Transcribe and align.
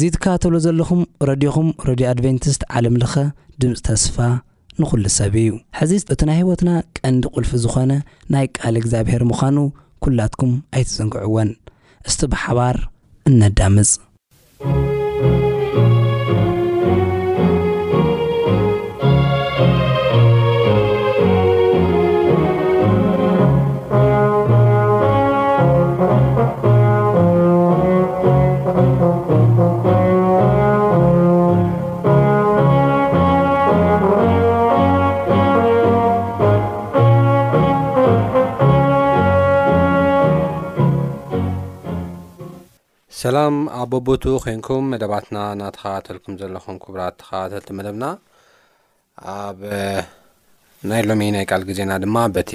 እዙይ 0.00 0.10
ትከባተሎ 0.12 0.54
ዘለኹም 0.64 1.00
ረድኹም 1.28 1.66
ረድዮ 1.88 2.04
ኣድቨንቲስት 2.12 2.62
ዓለምለኸ 2.76 3.14
ድምፂ 3.62 3.74
ተስፋ 3.86 4.16
ንዂሉ 4.80 5.04
ሰብ 5.16 5.34
እዩ 5.42 5.50
ሕዚ 5.78 5.92
እቲ 6.14 6.20
ናይ 6.28 6.38
ህይወትና 6.40 6.70
ቀንዲ 7.00 7.22
ቕልፊ 7.34 7.50
ዝኾነ 7.64 7.92
ናይ 8.34 8.46
ቃል 8.60 8.76
እግዚኣብሔር 8.80 9.24
ምዃኑ 9.30 9.56
ኲላትኩም 10.06 10.54
ኣይትዘንግዕወን 10.76 11.50
እስቲ 12.10 12.20
ብሓባር 12.34 12.76
እነዳምፅ 13.32 13.90
ኣ 43.80 43.84
በቦቱ 43.92 44.24
ኮንኩም 44.44 44.84
መደባትና 44.92 45.36
እናተኸባተልኩም 45.56 46.34
ዘለኹም 46.40 46.76
ክቡራት 46.82 47.14
ተኸላተልቲ 47.20 47.70
መደብና 47.78 48.04
ኣብ 49.34 49.58
ናይ 50.90 51.02
ሎሚ 51.08 51.22
ናይ 51.36 51.44
ቃል 51.50 51.62
ግዜና 51.68 51.90
ድማ 52.04 52.16
በቲ 52.36 52.52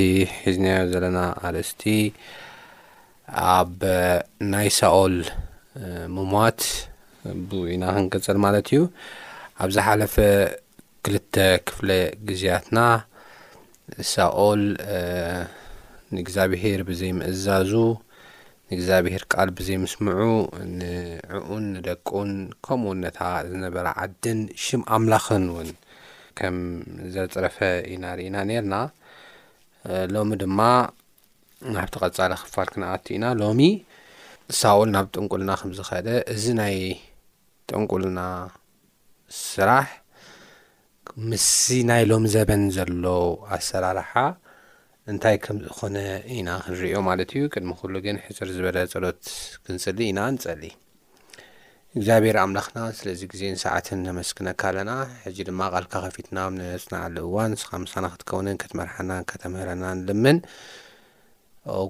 ሒዝናዮ 0.48 0.84
ዘለና 0.94 1.20
ኣርስቲ 1.50 1.84
ኣብ 3.58 3.74
ናይ 4.54 4.70
ሳኦል 4.80 5.18
ምሟት 6.18 6.62
ብኢና 7.50 7.86
ክንቅፅል 7.98 8.38
ማለት 8.46 8.68
እዩ 8.74 8.82
ኣብ 9.64 9.70
ዝሓለፈ 9.78 10.16
ክልተ 11.06 11.36
ክፍለ 11.68 11.90
ግዜያትና 12.30 12.78
ሳኦል 14.14 14.64
ንእግዚኣብሄር 16.16 16.82
ብዘይምእዛዙ 16.90 17.72
ንእግዚኣብሔር 18.70 19.24
ቃል 19.34 19.50
ብዘይምስምዑ 19.58 20.20
ንዕኡን 20.78 21.66
ንደቁን 21.74 22.30
ከምኡው 22.66 22.94
ነታ 23.04 23.18
ዝነበረ 23.50 23.88
ዓድን 24.04 24.40
ሽም 24.66 24.82
ኣምላኽን 24.96 25.44
እውን 25.52 25.70
ከም 26.40 26.56
ዘፅረፈ 27.16 27.58
ኢናሪኢና 27.96 28.36
ነርና 28.50 28.76
ሎሚ 30.14 30.30
ድማ 30.44 30.60
ናብቲ 31.76 31.94
ቐጻለ 32.04 32.32
ክፋል 32.48 32.70
ክነኣት 32.74 33.06
ኢና 33.16 33.26
ሎሚ 33.42 33.62
ሳውል 34.60 34.90
ናብ 34.96 35.06
ጥንቁልና 35.16 35.52
ከምዝከእደ 35.62 36.10
እዚ 36.36 36.44
ናይ 36.62 36.76
ጥንቁልና 37.70 38.20
ስራሕ 39.44 39.88
ምስ 41.30 41.48
ናይ 41.92 42.04
ሎሚ 42.14 42.26
ዘበን 42.38 42.64
ዘሎ 42.78 43.06
ኣሰራርሓ 43.58 44.14
እንታይ 45.12 45.36
ከም 45.46 45.58
ዝኾነ 45.66 45.98
ኢና 46.36 46.50
ክንሪዮ 46.66 46.96
ማለት 47.08 47.32
እዩ 47.38 47.42
ቅድሚ 47.54 47.72
ኩሉ 47.80 47.94
ግን 48.06 48.18
ሕፅር 48.26 48.50
ዝበለ 48.56 48.78
ፀሎት 48.94 49.18
ክንፅሊ 49.66 49.98
ኢና 50.12 50.20
ንፀሊ 50.36 50.64
እግዚኣብሔር 51.98 52.38
ኣምላኽና 52.44 52.78
ስለዚ 53.00 53.22
ግዜን 53.32 53.60
ሰዓትን 53.64 54.00
ተመስክነካ 54.08 54.62
ኣለና 54.72 54.92
ሕጂ 55.26 55.38
ድማ 55.50 55.62
ቃልካ 55.74 55.94
ከፊትናም 56.06 56.58
ንህፅና 56.62 56.94
ኣሉ 57.08 57.18
እዋን 57.28 57.52
ንስኻ 57.56 57.72
ምሳና 57.84 58.06
ክትከውንን 58.14 58.60
ከትመርሓና 58.64 59.12
ከተምህረና 59.32 59.84
ንልምን 60.00 60.40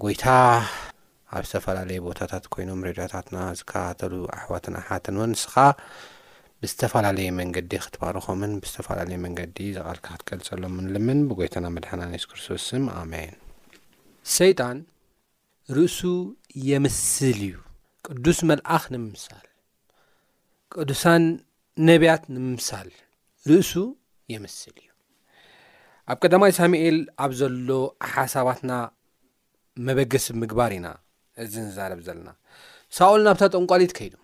ጎይታ 0.03 0.25
ኣብ 1.35 1.43
ዝተፈላለየ 1.51 2.01
ቦታታት 2.09 2.45
ኮይኖም 2.55 2.83
ሬድያታትና 2.89 3.37
ዝከባተሉ 3.61 4.13
ኣሕዋትን 4.37 4.77
ኣሓትን 4.81 5.17
እውን 5.19 5.31
ንስኻ 5.35 5.55
ዝተፈላለየ 6.69 7.29
መንገዲ 7.39 7.71
ክትባርኾምን 7.83 8.51
ብዝተፈላለየ 8.61 9.17
መንገዲ 9.25 9.57
ዘቓልካ 9.75 10.05
ክትገልጸሎምንልምን 10.19 11.19
ብጐይተና 11.29 11.65
መድሓና 11.75 12.01
ሱ 12.23 12.25
ክርስቶስም 12.31 12.83
ኣሜን 13.01 13.33
ሰይጣን 14.37 14.77
ርእሱ 15.77 15.99
የምስል 16.69 17.39
እዩ 17.47 17.53
ቅዱስ 18.07 18.39
መልኣኽ 18.51 18.83
ንምምሳል 18.95 19.47
ቅዱሳን 20.75 21.23
ነቢያት 21.89 22.23
ንምምሳል 22.35 22.89
ርእሱ 23.51 23.73
የምስል 24.35 24.75
እዩ 24.83 24.89
ኣብ 26.13 26.17
ቀዳማ 26.23 26.43
ሳሙኤል 26.61 26.99
ኣብ 27.25 27.31
ዘሎ 27.41 27.69
ሓሳባትና 28.13 28.71
መበገስ 29.89 30.25
ብምግባር 30.35 30.73
ኢና 30.79 30.87
እዚ 31.45 31.53
ንዛረብ 31.67 31.99
ዘለና 32.09 32.29
ሳኦል 32.97 33.21
ናብታ 33.27 33.43
ጠንቋሊት 33.57 33.93
ከይዱ 33.97 34.15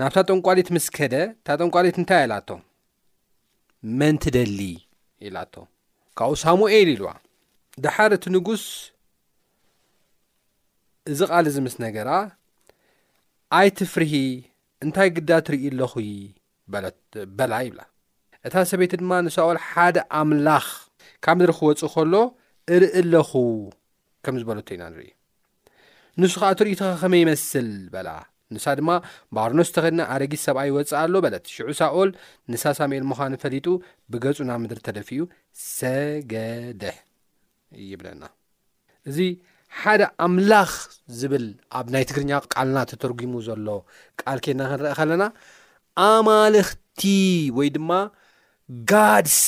ናብታ 0.00 0.18
ጠንቋሊት 0.30 0.68
ምስ 0.74 0.84
ከደ 0.96 1.14
እታ 1.30 1.48
ጠንቋሊት 1.60 1.96
እንታይ 2.00 2.20
ኣላቶ 2.26 2.48
መንት 4.00 4.24
ደሊ 4.36 4.58
ኢላቶ 5.28 5.54
ካብብኡ 6.18 6.36
ሳሙኤል 6.42 6.88
ኢለዋ 6.92 7.10
ደሓር 7.84 8.12
እቲ 8.16 8.24
ንጉስ 8.34 8.62
እዚ 11.12 11.20
ቓል 11.30 11.46
ዚ 11.54 11.64
ምስ 11.66 11.76
ነገራ 11.84 12.08
ኣይትፍርሂ 13.58 14.12
እንታይ 14.84 15.10
ግዳ 15.18 15.30
ትርኢ 15.48 15.62
ኣለኹ 15.72 15.94
በላ 17.38 17.52
ይብላ 17.66 17.80
እታ 18.46 18.54
ሰበይቲ 18.72 18.92
ድማ 19.02 19.12
ንሳኦል 19.28 19.58
ሓደ 19.68 19.96
ኣምላኽ 20.22 20.66
ካብ 21.24 21.36
ንሪክወፁእ 21.44 21.92
ከሎ 21.94 22.14
እርኢ 22.76 22.90
ኣለኹ 23.04 23.32
ከም 24.24 24.36
ዝበለቶ 24.42 24.68
ኢና 24.76 24.82
ንርኢ 24.92 25.10
ንሱ 26.20 26.32
ከዓ 26.40 26.50
እትሪኢ 26.56 26.74
ተኸኸመ 26.82 27.14
ይመስል 27.24 27.68
በላ 27.94 28.08
ንሳ 28.54 28.64
ድማ 28.78 28.90
ባርኖስ 29.36 29.68
ተኸድኒ 29.74 30.00
ኣረጊስ 30.14 30.42
ሰብኣ 30.48 30.62
ይወፅእ 30.68 30.96
ኣሎ 31.02 31.14
በለት 31.24 31.44
ሽዑ 31.54 31.68
ሳኦል 31.80 32.10
ንሳ 32.52 32.62
ሳሙኤል 32.78 33.04
ምዃኒ 33.10 33.32
ፈሊጡ 33.42 33.66
ብገፁ 34.12 34.38
ናብ 34.48 34.58
ምድሪ 34.64 34.80
ተደፊኡ 34.88 35.20
ሰገደሕ 35.76 36.96
ይብለና 37.90 38.22
እዚ 39.10 39.18
ሓደ 39.80 40.02
ኣምላኽ 40.26 40.70
ዝብል 41.18 41.44
ኣብ 41.80 41.86
ናይ 41.94 42.04
ትግርኛ 42.10 42.30
ቃልና 42.54 42.78
ተተርጒሙ 42.92 43.34
ዘሎ 43.48 43.66
ቃል 44.22 44.38
ኬና 44.46 44.60
ክንርአ 44.70 44.92
ከለና 44.98 45.24
ኣማልኽቲ 46.08 47.02
ወይ 47.58 47.68
ድማ 47.76 47.90
ጋድስ 48.90 49.38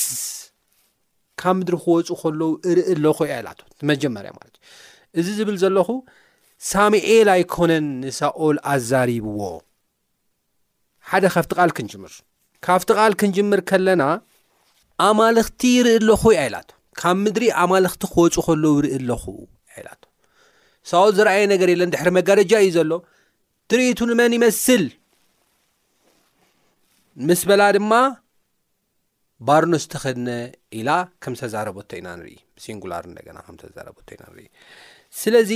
ካብ 1.41 1.55
ምድሪ 1.59 1.75
ክወፁ 1.83 2.09
ኸለዉ 2.21 2.49
እርኢ 2.71 2.89
ለኮዩ 3.03 3.29
ኣይልቶ 3.37 3.59
መጀመርያ 3.91 4.31
ማለት 4.39 4.55
እዩ 5.17 5.21
እዚ 5.23 5.27
ዝብል 5.39 5.57
ዘለኹ 5.63 5.89
ሳሙኤል 6.71 7.27
ኣይኮነን 7.35 7.85
ንሳኦል 8.03 8.57
ኣዛሪብዎ 8.73 9.39
ሓደ 11.11 11.23
ካብቲ 11.33 11.51
ቃል 11.59 11.71
ክንጅምር 11.77 12.13
ካብቲ 12.65 12.89
ቓል 12.99 13.13
ክንጅምር 13.21 13.59
ከለና 13.69 14.03
ኣማልኽቲ 15.07 15.61
ይርኢ 15.75 15.93
ኣለኹ 15.99 16.21
ይላቶ 16.37 16.69
ካብ 17.01 17.17
ምድሪ 17.23 17.45
ኣማልክቲ 17.63 18.03
ክወፁ 18.13 18.35
ከሎዉ 18.47 18.65
ይርኢ 18.81 18.93
ኣለኹ 18.99 19.23
ላቶ 19.87 20.03
ሳኦል 20.89 21.11
ዝረኣየ 21.17 21.43
ነገር 21.53 21.69
የለን 21.73 21.91
ድሕሪ 21.95 22.09
መጋደጃ 22.17 22.53
እዩ 22.65 22.71
ዘሎ 22.77 22.91
ትርኢቱ 23.71 23.99
ንመን 24.11 24.33
ይመስል 24.37 24.83
ምስ 27.27 27.41
በላ 27.49 27.63
ድማ 27.77 27.93
ባርኖስተክድነ 29.47 30.29
ኢላ 30.79 30.89
ከም 31.23 31.33
ዝተዛረበቶ 31.39 31.89
ኢና 31.99 32.09
ንርኢ 32.19 32.35
ሲንጉላር 32.63 33.03
እንደገና 33.11 33.37
ከም 33.47 33.55
ዝተዛረቦቶ 33.61 34.07
ኢና 34.15 34.23
ንርኢ 34.31 34.47
ስለዚ 35.21 35.51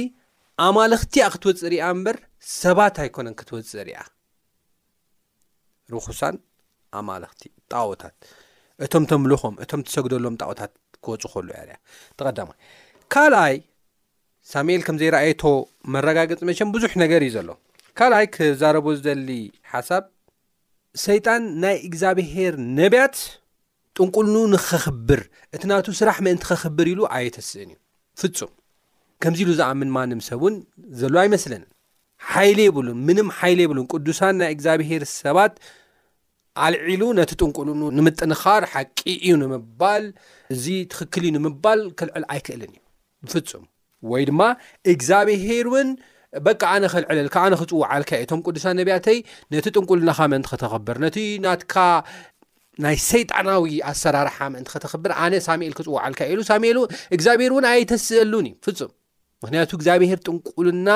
ኣማልኽቲ 0.66 1.16
ኣ 1.24 1.28
ክትወፅእ 1.34 1.70
ርያ 1.72 1.84
እምበር 1.94 2.18
ሰባት 2.62 2.96
ኣይኮነን 3.04 3.36
ክትወፅእ 3.40 3.84
ርያ 3.88 4.00
ርኩሳን 5.94 6.36
ኣማልኽቲ 7.00 7.42
ጣቦታት 7.72 8.16
እቶም 8.86 9.04
ተምልኾም 9.12 9.56
እቶም 9.64 9.82
ትሰግደሎም 9.88 10.36
ጣቅቦታት 10.42 10.72
ክወፅ 11.06 11.24
ኸሉ 11.34 11.48
ያ 11.58 11.62
ያ 11.70 11.76
ተቐዳማ 12.18 12.50
ካልኣይ 13.16 13.56
ሳሙኤል 14.54 14.82
ከምዘይርኣየቶ 14.88 15.44
መረጋገፂ 15.94 16.42
መሸን 16.50 16.70
ብዙሕ 16.76 16.92
ነገር 17.04 17.22
እዩ 17.28 17.32
ዘሎ 17.38 17.50
ካልኣይ 18.00 18.28
ክዛረቦ 18.38 18.86
ዝደሊ 18.98 19.30
ሓሳብ 19.74 20.04
ሰይጣን 21.06 21.44
ናይ 21.66 21.78
እግዚኣብሄር 21.90 22.54
ነቢያት 22.80 23.18
ጥንቁልኑ 23.98 24.36
ንኸኽብር 24.56 25.22
እቲ 25.56 25.62
ናቱ 25.74 25.86
ስራሕ 26.02 26.18
መእንቲ 26.28 26.44
ኸኽብር 26.52 26.88
ኢሉ 26.96 27.02
ኣየተስእን 27.16 27.70
እዩ 27.74 27.78
ፍፁም 28.22 28.52
ከምዚ 29.24 29.40
ኢሉ 29.46 29.52
ዝኣምን 29.60 29.90
ማንም 29.98 30.20
ሰብእን 30.30 30.56
ዘሎ 31.02 31.16
ኣይመስለንን 31.24 31.70
ሓይሊ 32.32 32.60
ሉን 32.86 32.88
ምንም 33.08 33.28
ሓይሊ 33.38 33.60
የብሉን 33.66 33.86
ቅዱሳን 33.94 34.36
ናይ 34.42 34.50
እግዚኣብሄር 34.56 35.04
ሰባት 35.22 35.54
አልዒሉ 36.66 37.04
ነቲ 37.20 37.32
ጥንቁሉ 37.42 37.70
ንምጥንኻር 37.98 38.64
ሓቂ 38.74 38.98
እዩ 39.22 39.28
ንምባል 39.42 40.06
እዚ 40.54 40.66
ትኽክል 40.94 41.24
ዩ 41.28 41.32
ንምባል 41.38 41.80
ክልዕል 42.00 42.24
ኣይክእልን 42.34 42.72
እዩ 42.76 42.82
ፍፁም 43.34 43.66
ወይ 44.12 44.24
ድማ 44.30 44.42
እግዚኣብሄር 44.94 45.68
ውን 45.74 45.90
በቂ 46.46 46.62
ኣነ 46.74 46.86
ክልዕለልካ 46.94 47.36
ነ 47.52 47.56
ክፅዋዓልካ 47.62 48.12
እዩ 48.20 48.24
እቶም 48.28 48.42
ቅዱሳን 48.48 48.76
ነቢያተይ 48.80 49.20
ነቲ 49.54 49.66
ጥንቁሉናካ 49.76 50.20
ምእንቲ 50.34 50.48
ክተክብር 50.54 50.98
ነቲ 51.06 51.18
ናትካ 51.46 51.76
ናይ 52.86 52.96
ሰይጣናዊ 53.10 53.64
ኣሰራርሓ 53.92 54.38
ምእንቲ 54.54 54.70
ክተኽብር 54.76 55.12
ኣነ 55.26 55.34
ሳሙኤል 55.48 55.76
ክፅዋዓልካ 55.80 56.20
ኢሉ 56.34 56.40
ሳ 56.52 56.58
እግዚኣብሄር 57.18 57.52
እውን 57.56 57.66
ኣይተስአሉን 57.74 58.48
ዩ 58.52 58.56
ፍፁም 58.68 58.92
ምክንያቱ 59.44 59.70
እግዚኣብሄር 59.78 60.20
ጥንቁልና 60.28 60.90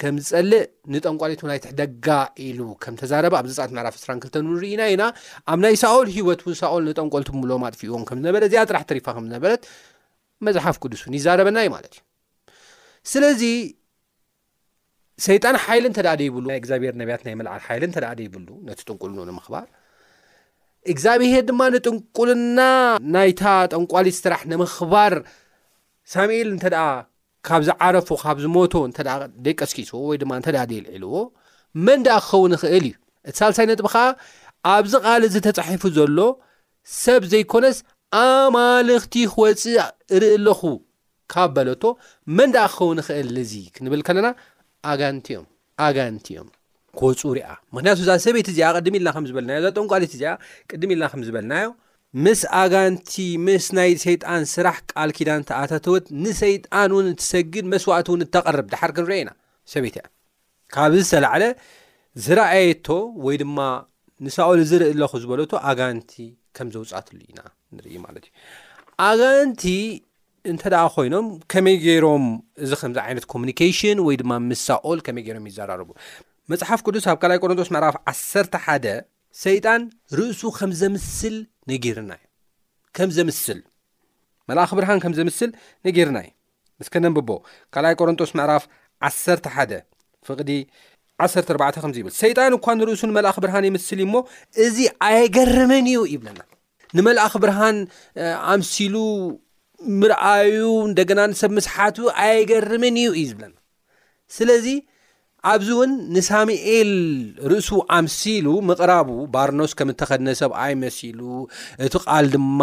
ከም 0.00 0.16
ዝፀልእ 0.28 0.64
ንጠንቋሊት 0.94 1.42
ናይትሕደጋ 1.50 2.06
ኢሉ 2.46 2.58
ከም 2.82 2.94
ዝተዛረበ 2.98 3.34
ኣብ 3.40 3.46
ዘፃዓት 3.50 3.70
መዕራፍ 3.76 3.94
እስራንክተ 4.00 4.34
ንሪኢና 4.46 4.82
ኢና 4.92 5.02
ኣብ 5.52 5.58
ናይ 5.64 5.74
ሳኦል 5.82 6.08
ሂወት 6.16 6.40
ውን 6.46 6.56
ሳኦል 6.62 6.82
ንጠንቆልቲ 6.90 7.28
ብምሎም 7.36 7.62
ኣጥፊእዎም 7.68 8.02
ከምዝነበረ 8.08 8.42
እዚኣ 8.48 8.62
ጥራሕ 8.70 8.82
ትሪፋ 8.90 9.06
ከምዝነበረት 9.18 9.62
መፅሓፍ 10.48 10.76
ቅዱስ 10.84 11.02
ን 11.10 11.14
ይዛረበና 11.18 11.56
እዩ 11.64 11.70
ማለት 11.76 11.94
እዩ 11.98 12.02
ስለዚ 13.12 13.42
ሰይጣን 15.28 15.56
ሓይሊ 15.64 15.84
እተደ 15.92 16.08
ደ 16.20 16.22
ይብሉ 16.28 16.44
ና 16.50 16.54
እግዚኣብሄር 16.60 16.94
ነብያት 17.00 17.22
ናይ 17.26 17.34
መልዓል 17.40 17.60
ሓይል 17.66 17.84
እተዳእ 17.90 18.14
ደይብሉ 18.20 18.48
ነቲ 18.68 18.80
ጥንቁልንንምክባር 18.88 19.66
እግዚኣብሄር 20.92 21.44
ድማ 21.50 21.60
ንጥንቁልና 21.74 22.58
ናይታ 23.14 23.44
ጠንቋሊት 23.74 24.16
ስራሕ 24.22 24.42
ንምኽባር 24.50 25.14
ሳሙኤል 26.14 26.48
እንተደኣ 26.54 26.84
ካብ 27.46 27.62
ዝዓረፉ 27.68 28.08
ካብ 28.22 28.36
ዝሞቶ 28.44 28.74
እንተ 28.88 28.98
ደቀስኪስዎ 29.46 29.98
ወይ 30.10 30.16
ድማ 30.22 30.32
እንተዳ 30.40 30.56
ደልዒልዎ 30.70 31.14
መን 31.86 32.00
ዳ 32.06 32.08
ክኸውን 32.24 32.52
ክእል 32.62 32.84
እዩ 32.90 32.94
እቲ 33.28 33.34
ሳልሳይ 33.40 33.66
ነጥቢ 33.70 33.86
ከዓ 33.94 34.02
ኣብዚ 34.74 34.92
ቓል 35.06 35.24
ዚ 35.34 35.42
ተፃሒፉ 35.46 35.82
ዘሎ 35.96 36.18
ሰብ 37.02 37.22
ዘይኮነስ 37.32 37.78
ኣማልኽቲ 38.22 39.14
ክወፅእ 39.34 39.76
ርኢ 40.22 40.30
ኣለኹ 40.36 40.60
ካብ 41.32 41.50
በለቶ 41.56 41.82
መን 42.38 42.50
ዳኣ 42.56 42.66
ክኸውንክእልእዚ 42.72 43.52
ንብል 43.86 44.02
ከለና 44.08 44.26
ኣጋንቲእዮም 44.92 45.44
ኣጋንቲ 45.86 46.26
እዮም 46.34 46.48
ክወፁርኣ 46.98 47.48
ምክንያቱ 47.74 47.96
እዛ 48.04 48.10
ሰበይት 48.26 48.48
እዚኣ 48.52 48.68
ቅድሚ 48.78 48.94
ኢልና 49.00 49.10
ከምዝበልናዮ 49.16 49.56
እዛ 49.62 49.68
ጠንቋልት 49.78 50.12
እዚኣ 50.16 50.30
ቅድሚ 50.70 50.90
ኢልና 50.96 51.06
ከምዝበልናዮ 51.12 51.66
ምስ 52.24 52.40
ኣጋንቲ 52.60 53.12
ምስ 53.46 53.64
ናይ 53.78 53.90
ሰይጣን 54.04 54.42
ስራሕ 54.54 54.76
ቃል 54.92 55.10
ኪዳን 55.16 55.42
ተኣተተወት 55.48 56.04
ንሰይጣን 56.24 56.90
እውን 56.94 57.06
እትሰግድ 57.12 57.64
መስዋእቲ 57.72 58.08
እውን 58.12 58.22
እተቐርብ 58.26 58.66
ድሓር 58.72 58.90
ክንርአ 58.96 59.16
ኢና 59.22 59.30
ሰበይት 59.72 59.96
ያ 60.00 60.04
ካብዚ 60.74 61.00
ዝተላዓለ 61.08 61.42
ዝረኣየቶ 62.26 62.88
ወይ 63.26 63.36
ድማ 63.42 63.58
ንሳኦል 64.26 64.60
ዝርኢ 64.70 64.88
ኣለኹ 64.94 65.12
ዝበለቶ 65.22 65.52
ኣጋንቲ 65.70 66.12
ከም 66.58 66.68
ዘውፃእትሉ 66.74 67.18
ኢና 67.30 67.40
ንርኢ 67.76 67.94
ማለት 68.06 68.24
እዩ 68.28 68.32
ኣጋንቲ 69.08 69.64
እንተ 70.50 70.62
ደኣ 70.72 70.82
ኮይኖም 70.94 71.26
ከመይ 71.52 71.76
ገይሮም 71.84 72.24
እዚ 72.64 72.70
ከምዚ 72.80 72.98
ዓይነት 73.06 73.24
ኮሚኒኬሽን 73.32 73.98
ወይ 74.06 74.16
ድማ 74.22 74.32
ምስ 74.50 74.60
ሳኦል 74.68 74.98
ከመይ 75.08 75.24
ገሮም 75.28 75.46
ይዘራርቡ 75.50 75.88
መፅሓፍ 76.52 76.80
ቅዱስ 76.86 77.04
ኣብ 77.12 77.16
ካልይ 77.22 77.38
ቆሮንቶስ 77.44 77.70
መዕራፍ 77.74 77.96
ዓሰተ 78.12 78.54
ሓደ 78.64 78.84
ሰይጣን 79.44 79.80
ርእሱ 80.18 80.42
ከምዘምስል 80.58 81.34
ነጊርና 81.70 82.12
እዩ 82.18 82.22
ከምዘምስል 82.96 83.58
መላኣክ 84.50 84.72
ብርሃን 84.78 85.00
ከም 85.04 85.14
ዘምስል 85.18 85.50
ነጊርና 85.86 86.18
እዩ 86.24 86.30
ምስከ 86.80 86.94
ደንብቦ 87.04 87.30
ካልኣይ 87.74 87.94
ቆሮንጦስ 88.00 88.30
ምዕራፍ 88.38 88.64
11 89.08 89.74
ፍቅዲ 90.28 90.50
14 91.26 91.92
ዚ 91.96 91.98
ይብል 92.02 92.14
ሰይጣን 92.22 92.52
እኳ 92.58 92.66
ንርእሱ 92.78 93.02
ንመላኣክ 93.10 93.38
ብርሃን 93.44 93.64
ይምስል 93.68 94.00
እዩሞ 94.04 94.14
እዚ 94.64 94.78
ኣይገርምን 95.08 95.86
እዩ 95.92 96.00
ይብለና 96.14 96.40
ንመላኣኽ 96.96 97.34
ብርሃን 97.44 97.78
ኣምሲሉ 98.54 98.94
ምርኣዩ 100.00 100.60
እንደገና 100.90 101.20
ንሰብ 101.32 101.50
ምስሓት 101.58 101.96
ኣየገርምን 102.24 102.94
እዩ 103.02 103.08
እዩ 103.20 103.24
ዝብለና 103.30 103.56
ስለዚ 104.36 104.66
ኣብዚ 105.50 105.68
እውን 105.74 105.90
ንሳሙኤል 106.14 106.90
ርእሱ 107.50 107.70
ኣምሲሉ 107.96 108.46
ምቕራቡ 108.68 109.10
ባርኖስ 109.34 109.72
ከም 109.78 109.88
እተኸድነ 109.92 110.28
ሰብ 110.40 110.52
ኣይመሲሉ 110.64 111.20
እቲ 111.86 111.94
ቃል 112.04 112.26
ድማ 112.34 112.60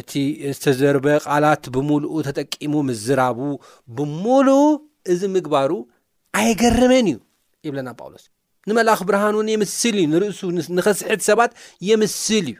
እቲ 0.00 0.12
ዝተዘርበ 0.56 1.06
ቓላት 1.26 1.64
ብሙሉኡ 1.76 2.16
ተጠቂሙ 2.28 2.72
ምዝራቡ 2.88 3.38
ብሙሉእ 3.98 4.64
እዚ 5.14 5.20
ምግባሩ 5.36 5.72
ኣይገርመን 6.42 7.08
እዩ 7.12 7.18
ይብለና 7.68 7.88
ጳውሎስ 8.00 8.24
ንመልኣኽ 8.70 9.00
ብርሃን 9.10 9.34
እውን 9.38 9.50
የምስል 9.54 9.94
እዩ 10.02 10.06
ንርእሱ 10.14 10.40
ንኸስሕት 10.78 11.22
ሰባት 11.28 11.52
የምስል 11.90 12.48
እዩ 12.52 12.56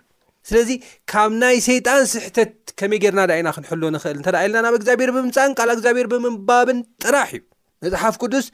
ስለዚ 0.50 0.70
ካብ 1.12 1.30
ናይ 1.40 1.56
ሰይጣን 1.68 2.02
ስሕተት 2.12 2.52
ከመይ 2.80 2.98
ጌርና 3.04 3.22
ዳ 3.30 3.32
ኢና 3.40 3.48
ክንሕልዎ 3.56 3.88
ንክእል 3.94 4.14
እንተ 4.20 4.28
ደ 4.34 4.42
ኢልና 4.44 4.60
ናብ 4.66 4.76
እግዚኣብሔር 4.78 5.10
ብምምፃእን 5.16 5.52
ቃል 5.60 5.70
ግዚኣብሔር 5.78 6.06
ብምንባብን 6.12 6.78
ጥራሕ 7.04 7.30
እዩ 7.38 7.42
መፅሓፍ 7.92 8.14
ቅዱስ 8.24 8.46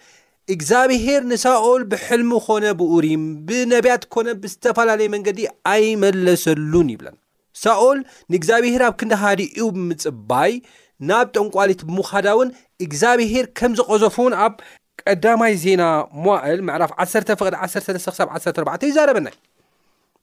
እግዚኣብሄር 0.54 1.22
ንሳኦል 1.32 1.82
ብሕልሚ 1.92 2.30
ኮነ 2.46 2.64
ብኡሪም 2.78 3.22
ብነቢያት 3.46 4.02
ኮነ 4.14 4.26
ብዝተፈላለየ 4.42 5.08
መንገዲ 5.14 5.38
ኣይመለሰሉን 5.72 6.88
ይብለና 6.94 7.16
ሳኦል 7.62 7.98
ንእግዚኣብሄር 8.32 8.82
ኣብ 8.88 8.94
ክንዳሃዲኡ 9.00 9.66
ብምፅባይ 9.76 10.52
ናብ 11.08 11.26
ጠንቋሊት 11.36 11.80
ብምሃዳ 11.90 12.26
እውን 12.36 12.50
እግዚኣብሄር 12.84 13.46
ከም 13.58 13.72
ዝቐዘፉ 13.78 14.16
ውን 14.26 14.34
ኣብ 14.46 14.54
ቀዳማይ 15.08 15.54
ዜና 15.64 15.82
መዋእል 16.24 16.60
ምዕራፍ 16.68 16.90
1 17.06 17.30
ፍቅድ 17.40 17.54
13 17.68 18.10
ሳ 18.18 18.28
14 18.34 18.90
ይዛረበናዩ 18.90 19.34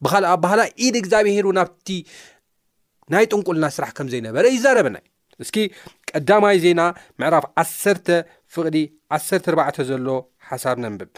ብካልእ 0.04 0.30
ኣባህላ 0.36 0.62
ዒድ 0.84 0.96
እግዚኣብሄር 1.02 1.46
ብቲ 1.58 1.90
ናይ 3.14 3.26
ጥንቁልና 3.32 3.66
ስራሕ 3.76 3.92
ከም 3.98 4.08
ዘይነበረ 4.14 4.44
ይዛረበናዩ 4.56 5.04
እስኪ 5.44 5.58
ቀዳማይ 6.10 6.58
ዜና 6.64 6.82
ዕራፍ 7.28 7.46
ዓሰተ 7.62 8.08
ፍቅዲ 8.56 8.78
1 9.20 9.26
4ርዕ 9.34 9.78
ዘሎ 9.90 10.08
ሓሳብ 10.50 10.78
ነንብብ 10.84 11.12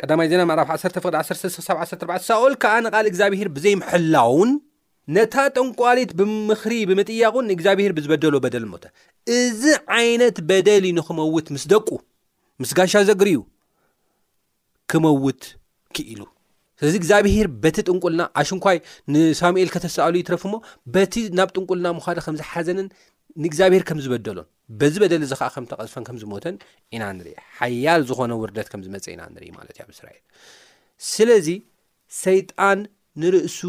ቀዳማ 0.00 0.20
ዜና 0.30 0.42
መዕራፍ 0.50 0.68
1 0.74 0.98
1ሳ 1.06 1.78
1 2.16 2.26
ሳኦል 2.28 2.54
ከዓ 2.62 2.74
ንቓል 2.86 3.06
እግዚኣብሄር 3.10 3.48
ብዘይምሐላውን 3.56 4.50
ነታ 5.16 5.34
ጥንቋሊት 5.56 6.10
ብምክሪ 6.18 6.72
ብምጥያቁን 6.90 7.48
ንእግዚኣብሄር 7.50 7.92
ብዝበደሎዎ 7.96 8.40
በደልሞተ 8.44 8.84
እዚ 9.38 9.62
ዓይነት 9.98 10.36
በደል 10.50 10.84
ዩንክመውት 10.90 11.46
ምስ 11.54 11.64
ደቁ 11.72 11.88
ምስ 12.62 12.70
ጋሻ 12.78 12.94
ዘግሪእዩ 13.10 13.38
ክመውት 14.92 15.42
ክኢሉ 15.96 16.20
ስለዚ 16.80 16.94
እግዚኣብሄር 17.00 17.46
በቲ 17.64 17.76
ጥንቁልና 17.88 18.22
ኣሽንኳይ 18.40 18.76
ንሳሙኤል 19.14 19.68
ከተሳኣሉ 19.74 20.14
ይትረፍ 20.20 20.42
ሞ 20.52 20.54
በቲ 20.94 21.14
ናብ 21.38 21.50
ጥንቁልና 21.56 21.88
ምኳዶ 21.98 22.18
ከምዝሓዘንን 22.26 22.86
ንእግዚኣብሔር 23.44 23.82
ከም 23.88 23.98
ዝበደሎን 24.04 24.48
በዚ 24.80 24.94
በደል 25.02 25.22
እዚ 25.26 25.32
ከዓ 25.40 25.48
ከም 25.54 25.64
ተቐዝፈን 25.70 26.04
ከም 26.08 26.16
ዝሞተን 26.22 26.56
ኢና 26.96 27.02
ንርኢ 27.16 27.34
ሓያል 27.58 28.02
ዝኾነ 28.08 28.32
ውርደት 28.42 28.68
ከም 28.72 28.80
ዝመፀእ 28.86 29.12
ኢና 29.14 29.22
ንርኢ 29.34 29.48
ማለት 29.58 29.72
እዩ 29.76 29.82
ኣብ 29.84 29.90
እስራኤል 29.94 30.22
ስለዚ 31.12 31.48
ሰይጣን 32.24 32.80
ንርእሱ 33.22 33.60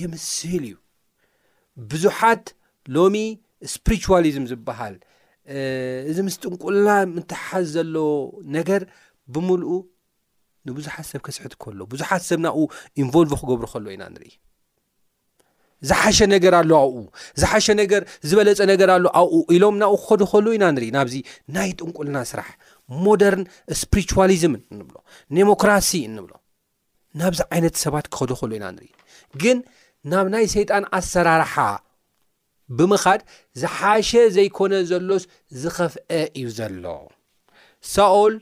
ይምስል 0.00 0.64
እዩ 0.68 0.74
ብዙሓት 1.90 2.44
ሎሚ 2.96 3.16
እስፕሪቸሊዝም 3.68 4.46
ዝበሃል 4.52 4.96
እዚ 6.10 6.16
ምስ 6.26 6.36
ጥንቁልና 6.42 6.88
ምትሓዝ 7.16 7.66
ዘሎ 7.76 7.96
ነገር 8.58 8.82
ብምልኡ 9.34 9.70
ንብዙሓት 10.68 11.06
ሰብ 11.12 11.20
ክስሕት 11.26 11.54
ከሎ 11.62 11.80
ብዙሓት 11.92 12.22
ሰብ 12.30 12.38
ናብኡ 12.46 12.60
ኢንቨልቭ 13.02 13.32
ክገብሩ 13.42 13.64
ከሎዎ 13.72 13.90
ኢና 13.96 14.04
ንርኢ 14.14 14.30
ዝሓሸ 15.88 16.18
ነገር 16.34 16.52
ኣሉ 16.58 16.70
ኣብኡ 16.82 16.96
ዝሓሸ 17.40 17.66
ነገር 17.80 18.02
ዝበለፀ 18.28 18.60
ነገር 18.72 18.88
ኣሉ 18.96 19.04
ኣብኡ 19.20 19.36
ኢሎም 19.54 19.76
ናብኡ 19.82 19.94
ክኸድኸሉ 20.02 20.46
ኢና 20.56 20.64
ንሪኢ 20.76 20.90
ናብዚ 20.96 21.14
ናይ 21.56 21.70
ጥንቁልና 21.78 22.18
ስራሕ 22.30 22.48
ሞደርን 23.04 23.44
እስፕሪቸዋሊዝም 23.74 24.54
ንብሎ 24.78 24.96
ዴሞክራሲ 25.38 25.90
ንብሎ 26.16 26.32
ናብዚ 27.22 27.40
ዓይነት 27.56 27.74
ሰባት 27.84 28.06
ክኸዱኸሉ 28.16 28.50
ኢና 28.58 28.66
ንሪኢ 28.76 28.92
ግን 29.42 29.58
ናብ 30.12 30.26
ናይ 30.34 30.46
ሰይጣን 30.56 30.84
ኣሰራርሓ 31.00 31.54
ብምኻድ 32.76 33.20
ዝሓሸ 33.60 34.10
ዘይኮነ 34.36 34.72
ዘሎስ 34.90 35.24
ዝኸፍአ 35.62 36.10
እዩ 36.40 36.46
ዘሎ 36.58 36.84
ሳኦል 37.94 38.34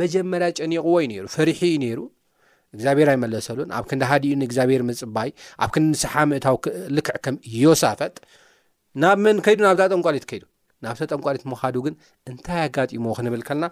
መጀመርያ 0.00 0.48
ጨኒቕዎ 0.58 0.96
እዩ 1.02 1.08
ነይሩ 1.12 1.26
ፈሪሒ 1.36 1.58
እዩ 1.72 1.76
ነይሩ 1.84 1.98
እግዚኣብሔር 2.74 3.08
ኣይመለሰሉን 3.12 3.68
ኣብ 3.76 3.84
ክንዳሃዲኡ 3.90 4.32
ንእግዚኣብሔር 4.42 4.82
ምፅባይ 4.88 5.28
ኣብ 5.64 5.70
ክስሓ 5.74 6.12
ምእታዊ 6.30 6.56
ክልክዕ 6.64 7.16
ከም 7.24 7.36
ዮሳፈጥ 7.62 8.14
ናብ 9.02 9.18
መን 9.24 9.36
ከይዱ 9.46 9.58
ናብዛ 9.66 9.82
ጠንቋልት 9.94 10.24
ከይዱ 10.30 10.44
ናብቲ 10.84 11.00
ጠንቋልት 11.12 11.42
ምካዱ 11.52 11.76
ግን 11.86 11.94
እንታይ 12.30 12.60
ኣጋጢሞዎ 12.66 13.12
ክንብል 13.18 13.42
ከልና 13.48 13.64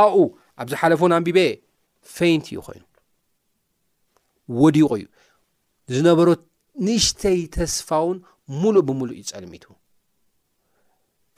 ኣብኡ 0.00 0.16
ኣብዝ 0.60 0.72
ሓለፈ 0.80 1.00
ናብ 1.12 1.22
ቢበየ 1.28 1.50
ፌንት 2.16 2.46
እዩ 2.52 2.58
ኮይኑ 2.66 2.82
ወዲቑ 4.60 4.88
እዩ 5.00 5.04
ዝነበሮ 5.94 6.28
ንሽተይ 6.86 7.38
ተስፋ 7.56 7.88
እውን 8.04 8.18
ሙሉእ 8.60 8.82
ብሙሉእ 8.88 9.18
ይጸልሚት 9.22 9.64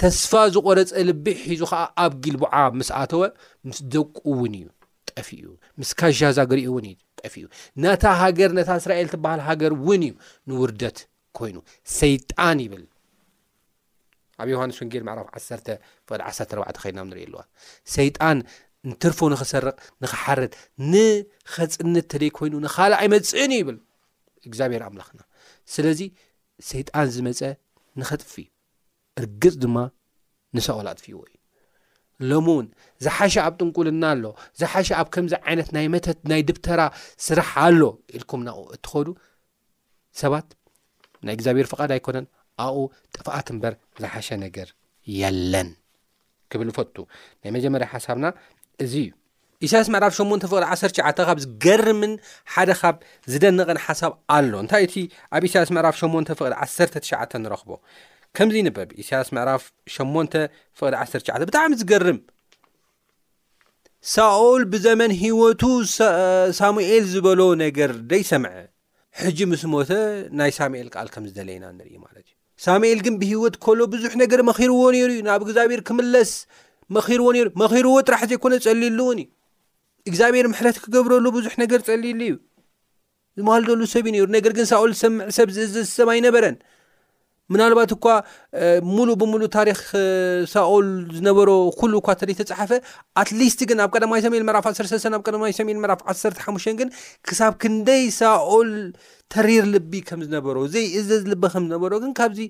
ተስፋ 0.02 0.32
ዝቆረፀ 0.54 1.00
ልቢ 1.08 1.26
ሒዙ 1.48 1.62
ከዓ 1.70 1.82
ኣብ 2.04 2.12
ጊልቡዓ 2.24 2.54
ምስ 2.78 2.88
ኣተወ 3.00 3.22
ምስ 3.68 3.78
ደቁ 3.94 4.14
እውን 4.32 4.54
እዩ 4.60 4.66
ጠፊ 5.10 5.28
እዩ 5.36 5.44
ምስካ 5.80 6.00
ዣዛ 6.18 6.38
ግሪኡ 6.50 6.66
እውንእዩ 6.72 6.96
ጠፍ 7.20 7.34
እዩ 7.40 7.44
ናታ 7.82 8.04
ሃገር 8.22 8.50
ነታ 8.58 8.70
እስራኤል 8.80 9.08
ትበሃል 9.12 9.40
ሃገር 9.48 9.72
እውን 9.78 10.02
እዩ 10.08 10.12
ንውርደት 10.48 10.98
ኮይኑ 11.38 11.56
ሰይጣን 11.98 12.58
ይብል 12.64 12.84
ኣብ 14.42 14.48
ዮሃንስ 14.52 14.76
ወንጌል 14.82 15.02
መዕራፍ 15.08 15.28
1 15.40 15.72
ፍቅድ 16.10 16.20
14ዕ 16.28 16.80
ኸይና 16.82 16.98
ንሪኢ 17.10 17.24
ኣለዋ 17.28 17.42
ሰይጣን 17.96 18.38
እንትርፎ 18.88 19.18
ንኽሰርቕ 19.32 19.76
ንኽሓርት 20.02 20.52
ንኸፅነት 20.92 22.06
ተደይ 22.12 22.30
ኮይኑ 22.38 22.54
ንኻልእ 22.64 22.98
ኣይመፅእን 23.02 23.52
እዩ 23.56 23.60
ይብል 23.62 23.78
እግዚኣብሔር 24.48 24.82
ኣምላኽና 24.88 25.20
ስለዚ 25.74 26.00
ሰይጣን 26.70 27.08
ዝመፀ 27.16 27.40
ንኸጥፍዩ 28.00 28.46
እርግፅ 29.20 29.54
ድማ 29.62 29.76
ንሳወላ 30.56 30.88
ኣጥፊዎ 30.94 31.18
እዩ 31.26 31.32
ሎም 32.30 32.46
እውን 32.52 32.66
ዝሓሸ 33.04 33.34
ኣብ 33.44 33.54
ጥንቁልና 33.60 34.04
ኣሎ 34.14 34.24
ዝሓሸ 34.60 34.88
ኣብ 35.00 35.06
ከምዚ 35.14 35.32
ዓይነት 35.48 35.68
ናይ 35.76 35.86
መተት 35.94 36.18
ናይ 36.30 36.42
ድብተራ 36.48 36.80
ስራሕ 37.26 37.48
ኣሎ 37.64 37.80
ኢልኩም 38.16 38.42
ናኡ 38.48 38.58
እትኸዱ 38.76 39.08
ሰባት 40.22 40.48
ናይ 41.26 41.34
እግዚኣብሔር 41.38 41.68
ፍቓድ 41.72 41.90
ኣይኮነን 41.96 42.26
ኣብኡ 42.66 42.78
ጥፍኣት 43.14 43.48
እምበር 43.54 43.74
ዝሓሸ 44.02 44.28
ነገር 44.44 44.68
የለን 45.20 45.70
ክብል 46.52 46.70
ፈቱ 46.78 46.96
ናይ 47.42 47.50
መጀመርያ 47.56 47.88
ሓሳብና 47.94 48.26
እዚ 48.84 48.94
እዩ 49.02 49.10
እሳያስ 49.66 49.88
ምዕራፍ 49.94 50.12
8ሞን 50.20 50.40
ፍቅድ 50.44 50.64
ዓ 50.68 50.76
ተሸዓተ 50.80 51.18
ካብ 51.26 51.38
ዝገርምን 51.42 52.12
ሓደ 52.54 52.70
ካብ 52.80 52.96
ዝደንቕን 53.32 53.78
ሓሳብ 53.84 54.12
ኣሎ 54.36 54.52
እንታይ 54.62 54.82
እቲ 54.86 54.94
ኣብ 55.36 55.44
እሳያስ 55.48 55.70
ምዕራፍ 55.76 55.96
8ን 56.00 56.24
ፍቅዲ 56.40 56.54
ዓሰ 56.64 56.76
ትሸዓተ 56.94 57.32
ንረኽቦ 57.42 57.70
ከምዚ 58.36 58.56
ንበብ 58.66 58.90
እስያስ 59.00 59.28
ምዕራፍ 59.36 59.62
8 59.94 60.34
ፍቅ 60.80 60.92
19 61.00 61.42
ብጣዕሚ 61.48 61.72
ዝገርም 61.80 62.18
ሳኦል 64.12 64.62
ብዘመን 64.72 65.12
ሂወቱ 65.22 65.62
ሳሙኤል 66.60 67.04
ዝበሎ 67.12 67.40
ነገር 67.64 67.90
ደይሰምዐ 68.12 68.54
ሕጂ 69.22 69.38
ምስ 69.50 69.62
ሞተ 69.72 69.90
ናይ 70.40 70.50
ሳሙኤል 70.58 70.88
ካል 70.94 71.08
ከም 71.14 71.24
ዝደለይና 71.28 71.64
ንርኢ 71.78 71.94
ማለት 72.06 72.24
እዩ 72.28 72.32
ሳሙኤል 72.66 73.00
ግን 73.08 73.14
ብሂወት 73.24 73.54
ከሎ 73.66 73.80
ብዙሕ 73.94 74.12
ነገር 74.22 74.40
መኺርዎ 74.50 74.80
ነይሩ 74.96 75.08
እዩ 75.18 75.20
ናብ 75.28 75.40
እግዚኣብሔር 75.46 75.82
ክምለስ 75.90 76.32
መኺርዎ 76.96 77.26
ሩ 77.42 77.46
መኺርዎ 77.62 77.92
ጥራሕ 78.08 78.22
ዘይኮነ 78.32 78.52
ዝጸሊሉ 78.60 78.98
እውን 79.06 79.20
እዩ 79.24 79.28
እግዚኣብሔር 80.10 80.46
ምሕረት 80.52 80.78
ክገብረሉ 80.84 81.26
ብዙሕ 81.38 81.52
ነገር 81.64 81.80
ጸሊሉ 81.90 82.20
እዩ 82.30 82.34
ዝበሃሉደሉ 83.40 83.82
ሰብ 83.94 84.04
እዩ 84.08 84.12
ነይሩ 84.16 84.26
ነገር 84.40 84.52
ግን 84.58 84.66
ሳኦል 84.72 84.92
ዝሰምዕ 85.00 85.28
ሰብ 85.38 85.48
ዝእዝዝሰብ 85.56 86.08
ይነበረን 86.20 86.56
ምናልባት 87.54 87.90
እኳ 87.94 88.06
ሙሉእ 88.96 89.14
ብሙሉእ 89.20 89.48
ታሪክ 89.56 89.78
ሳኦል 90.52 90.86
ዝነበሮ 91.16 91.48
ኩሉ 91.80 91.92
እኳ 92.02 92.08
ተደይ 92.20 92.36
ተፅሓፈ 92.40 92.70
ኣትሊስት 93.22 93.60
ግን 93.70 93.78
ኣብ 93.84 93.90
ቀዳማይ 93.94 94.20
ሰሜኤል 94.26 94.44
መራፍ 94.48 94.64
1ስሰን 94.72 95.14
ኣብ 95.18 95.22
ቀማይ 95.26 95.54
ሰኤል 95.58 95.78
መራፍ 95.84 96.00
ዓሓሙሽ 96.12 96.66
ግን 96.80 96.88
ክሳብ 97.30 97.52
ክንደይ 97.64 98.04
ሳኦል 98.20 98.70
ተሪር 99.34 99.66
ልቢ 99.74 99.92
ከም 100.08 100.20
ዝነበሮ 100.26 100.56
ዘይ 100.74 100.86
እዘዝልበ 101.00 101.44
ከምዝነበሮ 101.54 101.92
ግን 102.04 102.10
ካብዚ 102.18 102.40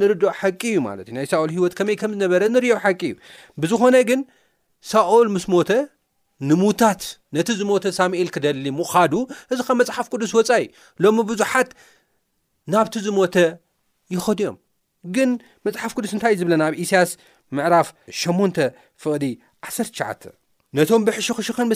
ንርድ 0.00 0.22
ሓቂ 0.40 0.60
እዩ 0.72 0.76
ማለት 0.88 1.06
እዩ 1.08 1.14
ናይ 1.20 1.26
ሳኦል 1.32 1.52
ሂወት 1.56 1.72
ከመይ 1.80 1.96
ከምዝነበረ 2.02 2.42
ንርዮ 2.56 2.72
ሓቂ 2.84 3.00
እዩ 3.12 3.14
ብዝኮነ 3.62 3.96
ግን 4.10 4.20
ሳኦል 4.92 5.26
ምስ 5.36 5.44
ሞተ 5.54 5.70
ንሙታት 6.50 7.02
ነቲ 7.36 7.48
ዝሞተ 7.60 7.84
ሳሙኤል 7.96 8.28
ክደሊ 8.34 8.64
ሙካዱ 8.78 9.14
እዚ 9.52 9.58
ካብ 9.66 9.76
መፅሓፍ 9.80 10.06
ቅዱስ 10.12 10.30
ወፃኢ 10.38 10.64
ሎሚ 11.04 11.22
ብዙሓት 11.30 11.70
ናብቲ 12.72 12.94
ዝሞተ 13.06 13.34
ይኸዲኦም 14.14 14.56
ግን 15.16 15.30
መፅሓፍ 15.66 15.92
ቅዱስ 15.96 16.12
እንታይ 16.16 16.32
እዩ 16.34 16.40
ዝብለና 16.40 16.62
ኣብ 16.70 16.74
እሳያስ 16.84 17.10
ምዕራፍ 17.56 17.88
8 18.24 18.66
ፍቕዲ 19.02 19.24
1ሸ 19.68 20.04
ነቶም 20.78 21.02
ብሕሽክሽኽን 21.06 21.70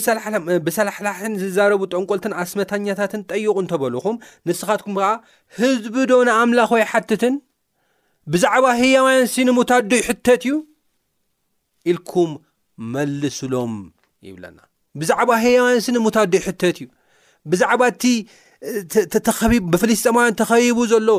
ብሰላሓላሕን 0.65 1.33
ዝዛረቡ 1.41 1.81
ጠንቆልትን 1.93 2.33
ኣስመታኛታትን 2.43 3.21
ጠይቁ 3.31 3.55
እንተበልኹም 3.63 4.15
ንስኻትኩም 4.47 4.93
ከዓ 4.99 5.09
ህዝቢ 5.57 5.95
ዶንኣምላኽ 6.11 6.69
ወይ 6.75 6.83
ሓትትን 6.91 7.35
ብዛዕባ 8.33 8.65
ህያውያን 8.81 9.25
ስኒ 9.33 9.49
ሙታዶይ 9.57 10.01
ሕተት 10.07 10.43
እዩ 10.47 10.53
ኢልኩም 11.93 12.31
መልሱሎም 12.93 13.73
ይብለና 14.29 14.59
ብዛዕባ 15.01 15.29
ህያውያን 15.45 15.81
ስኒሙታዶይ 15.87 16.41
ሕተት 16.47 16.79
እዩ 16.83 16.87
ብዛዕባ 17.53 17.81
እቲ 17.93 18.03
ብፍሊስጠማውያን 19.75 20.37
ተኸቢቡ 20.43 20.79
ዘሎ 20.93 21.09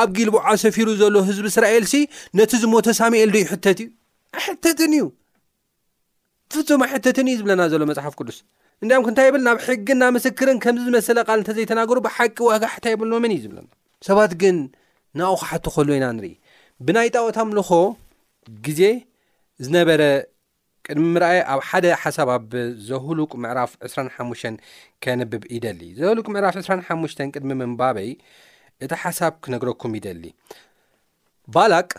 ኣብ 0.00 0.08
ጊልቦዓ 0.16 0.52
ሰፊሩ 0.62 0.86
ዘሎ 1.00 1.16
ህዝቢ 1.28 1.46
እስራኤል 1.52 1.84
ሲ 1.92 2.00
ነቲ 2.38 2.52
ዝሞተ 2.62 2.86
ሳሜኤል 3.00 3.30
ዶዩ 3.34 3.44
ሕተት 3.52 3.78
እዩ 3.82 3.88
ኣሕተትን 4.38 4.92
እዩ 4.98 5.02
ፍፁም 6.54 6.80
ኣሕተትን 6.86 7.26
እዩ 7.30 7.34
ዝብለና 7.40 7.62
ዘሎ 7.72 7.82
መፅሓፍ 7.90 8.14
ቅዱስ 8.18 8.38
እንዳም 8.82 9.02
ክእንታይ 9.06 9.26
ይብል 9.28 9.42
ናብ 9.48 9.58
ሕጊናብ 9.66 10.10
ምስክርን 10.16 10.56
ከምዚ 10.64 10.82
ዝመስለ 10.88 11.18
ቃል 11.28 11.38
እንተ 11.40 11.48
ዘይተናገሩ 11.58 11.98
ብሓቂ 12.06 12.36
ዋህጋ 12.48 12.64
ሕንታይይብልኖምን 12.74 13.32
እዩ 13.36 13.40
ዝብለና 13.44 13.68
ሰባት 14.08 14.32
ግን 14.42 14.56
ናኡ 15.20 15.32
ኩሓቲ 15.42 15.66
ኸሉ 15.74 15.88
ወኢና 15.94 16.06
ንርኢ 16.16 16.34
ብናይ 16.86 17.08
ጣወታ 17.16 17.38
ምልኮ 17.50 17.70
ግዜ 18.66 18.80
ዝነበረ 19.66 20.02
ቅድሚ 20.86 21.04
ምርኣይ 21.14 21.38
ኣብ 21.52 21.60
ሓደ 21.68 21.84
ሓሳብብዘህሉቅ 22.02 23.28
ምዕራፍ 23.42 23.70
2ሓሙሽ 23.94 24.42
ከነብብ 25.04 25.42
ይደሊ 25.56 25.80
ዘህሉቅ 26.00 26.26
ምዕራፍ 26.34 26.54
2ሓሙሽ 26.66 27.14
ቅድሚ 27.34 27.50
ምንባበይ 27.60 28.10
እቲ 28.84 28.92
ሓሳብ 29.02 29.34
ክነግረኩም 29.44 29.92
ይደሊ 29.98 30.24
ባላቅ 31.54 31.90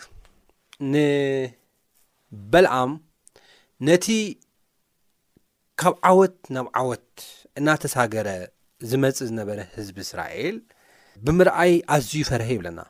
ንበልኣም 0.92 2.90
ነቲ 3.88 4.06
ካብ 5.80 5.94
ዓወት 6.10 6.36
ናብ 6.56 6.66
ዓወት 6.80 7.08
እናተሳገረ 7.60 8.28
ዝመፅእ 8.90 9.26
ዝነበረ 9.28 9.58
ህዝቢ 9.76 9.96
እስራኤል 10.06 10.56
ብምርኣይ 11.26 11.72
ኣዝዩ 11.94 12.22
ፈርሀ 12.30 12.48
ይብለና 12.56 12.80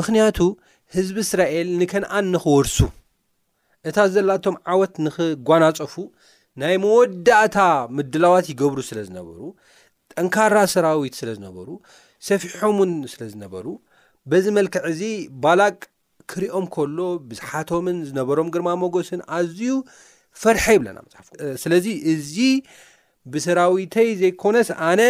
ምክንያቱ 0.00 0.38
ህዝቢ 0.94 1.16
እስራኤል 1.26 1.68
ንከነኣን 1.80 2.24
ንኽወርሱ 2.34 2.76
እታ 3.88 3.96
ዘላቶም 4.14 4.56
ዓወት 4.72 4.94
ንኽጓናፀፉ 5.06 5.94
ናይ 6.60 6.74
መወዳእታ 6.84 7.56
ምድላዋት 7.96 8.46
ይገብሩ 8.52 8.78
ስለ 8.90 8.98
ዝነበሩ 9.08 9.38
ጠንካራ 10.12 10.54
ሰራዊት 10.74 11.14
ስለ 11.20 11.28
ዝነበሩ 11.38 11.68
ሰፊሖም 12.28 12.76
እውን 12.80 12.90
ስለ 13.12 13.22
ዝነበሩ 13.32 13.66
በዚ 14.32 14.46
መልክዕ 14.58 14.82
እዚ 14.92 15.02
ባላቅ 15.44 15.76
ክሪኦም 16.32 16.64
ከሎ 16.74 16.98
ብዝሓቶምን 17.30 17.98
ዝነበሮም 18.08 18.48
ግርማ 18.54 18.68
መጎስን 18.82 19.20
ኣዝዩ 19.36 19.72
ፈርሐ 20.42 20.64
ይብለና 20.76 20.98
መፅሓፍ 21.06 21.26
ኩ 21.32 21.36
ስለዚ 21.62 21.86
እዚ 22.12 22.34
ብሰራዊተይ 23.32 24.08
ዘይኮነስ 24.22 24.68
ኣነ 24.88 25.02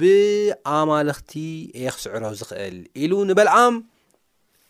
ብኣማልኽቲ 0.00 1.32
እየ 1.78 1.86
ክስዕሮ 1.96 2.22
ዝኽእል 2.40 2.76
ኢሉ 3.02 3.12
ንበልኣም 3.30 3.74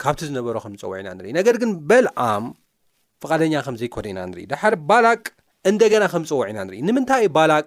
ካብቲ 0.05 0.21
ዝነበሮ 0.31 0.57
ከም 0.65 0.75
ዝፀውዕ 0.81 0.99
ኢና 1.03 1.09
ንርኢ 1.19 1.29
ነገር 1.39 1.57
ግን 1.63 1.71
በልኣም 1.91 2.45
ፍቓደኛ 3.23 3.55
ከም 3.67 3.77
ዘይኮደ 3.83 4.07
ኢና 4.13 4.21
ንርኢ 4.31 4.45
ድሓር 4.53 4.75
ባላቅ 4.91 5.23
እንደገና 5.71 6.05
ከም 6.15 6.23
ዝፀውዒ 6.29 6.49
ኢና 6.53 6.59
ንርኢ 6.69 6.79
ንምንታይእዩ 6.89 7.33
ባላቅ 7.39 7.67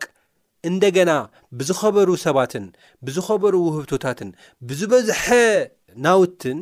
እንደገና 0.70 1.12
ብዝኸበሩ 1.60 2.10
ሰባትን 2.26 2.66
ብዝኸበሩ 3.06 3.54
ውህብቶታትን 3.68 4.30
ብዝበዝሐ 4.68 5.24
ናውትን 6.06 6.60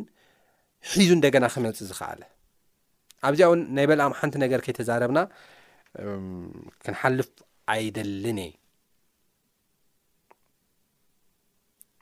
ሒዙ 0.98 1.10
እንደገና 1.18 1.46
ክመልፂ 1.54 1.80
ዝኽኣለ 1.90 2.22
ኣብዚኣ 3.28 3.48
እውን 3.50 3.62
ናይ 3.76 3.86
በልኣም 3.90 4.16
ሓንቲ 4.20 4.36
ነገር 4.44 4.62
ከይተዛረብና 4.66 5.20
ክንሓልፍ 6.86 7.30
ኣይደልን 7.74 8.40
እየ 8.48 8.54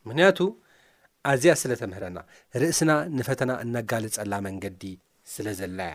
ምክንያቱ 0.10 0.40
ኣዝያ 1.32 1.54
ስለ 1.62 1.72
ተምህረና 1.82 2.20
ርእስና 2.62 2.92
ንፈተና 3.18 3.52
እነጋልጸላ 3.66 4.34
መንገዲ 4.48 4.84
ስለ 5.34 5.48
ዘላያ 5.60 5.92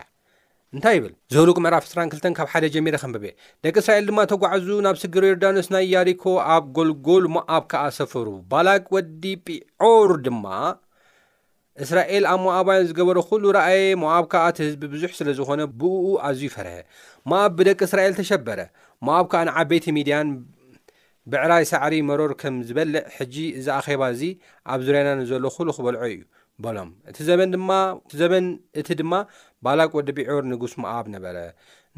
እንታይ 0.75 0.95
ይብል 0.97 1.11
ዘሉቅ 1.33 1.57
ምዕራፍ 1.63 1.83
2ስራን2ልተ 1.89 2.29
ካብ 2.37 2.47
ሓደ 2.53 2.63
ጀሚረ 2.73 2.95
ከምበብ 3.01 3.25
ደቂ 3.65 3.75
እስራኤል 3.81 4.05
ድማ 4.09 4.19
ተጓዕዙ 4.31 4.67
ናብ 4.85 4.95
ስግር 5.01 5.23
ዮርዳኖስ 5.27 5.67
ናይ 5.73 5.85
ያሪኮ 5.95 6.23
ኣብ 6.55 6.65
ጎልጎል 6.77 7.25
ሞኣብ 7.35 7.63
ከዓ 7.71 7.83
ሰፈሩ 7.99 8.25
ባላቅ 8.51 8.83
ወዲ 8.95 9.23
ጲዖር 9.47 10.11
ድማ 10.25 10.45
እስራኤል 11.85 12.23
ኣ 12.31 12.33
ሞኣባያን 12.45 12.85
ዝገበሮ 12.89 13.17
ኩሉ 13.29 13.43
ረኣየ 13.57 13.81
ሞኣብ 14.03 14.25
ከዓ 14.33 14.43
ት 14.57 14.63
ህዝቢ 14.65 14.83
ብዙሕ 14.95 15.11
ስለ 15.19 15.27
ዝኾነ 15.39 15.59
ብእኡ 15.79 16.03
ኣዝዩ 16.29 16.43
ይፈርሀ 16.49 16.75
ሞኣብ 17.31 17.51
ብደቂ 17.59 17.79
እስራኤል 17.87 18.13
ተሸበረ 18.19 18.59
ሞኣብ 19.07 19.25
ከዓ 19.33 19.41
ንዓበይቲ 19.49 19.85
ሚድያን 19.97 20.29
ብዕራይ 21.33 21.63
ሳዕሪ 21.71 21.93
መሮር 22.09 22.33
ከም 22.41 22.57
ዝበልዕ 22.67 23.03
ሕጂ 23.17 23.35
እዛ 23.61 23.67
ኣኼባ 23.79 24.03
እዚ 24.15 24.21
ኣብ 24.73 24.79
ዙርናን 24.87 25.21
ዘሎ 25.31 25.43
ኩሉ 25.57 25.69
ክበልዖ 25.77 26.01
እዩ 26.11 26.21
በሎም 26.63 26.87
እቲ 27.09 27.17
ዘበን 27.27 27.49
ድማ 27.53 27.71
እ 28.13 28.17
ዘበን 28.19 28.45
እቲ 28.79 28.87
ድማ 28.99 29.13
ባላቅ 29.65 29.89
ወዲ 29.97 30.09
ቢዖር 30.17 30.41
ንጉስ 30.51 30.73
መኣብ 30.83 31.05
ነበረ 31.15 31.35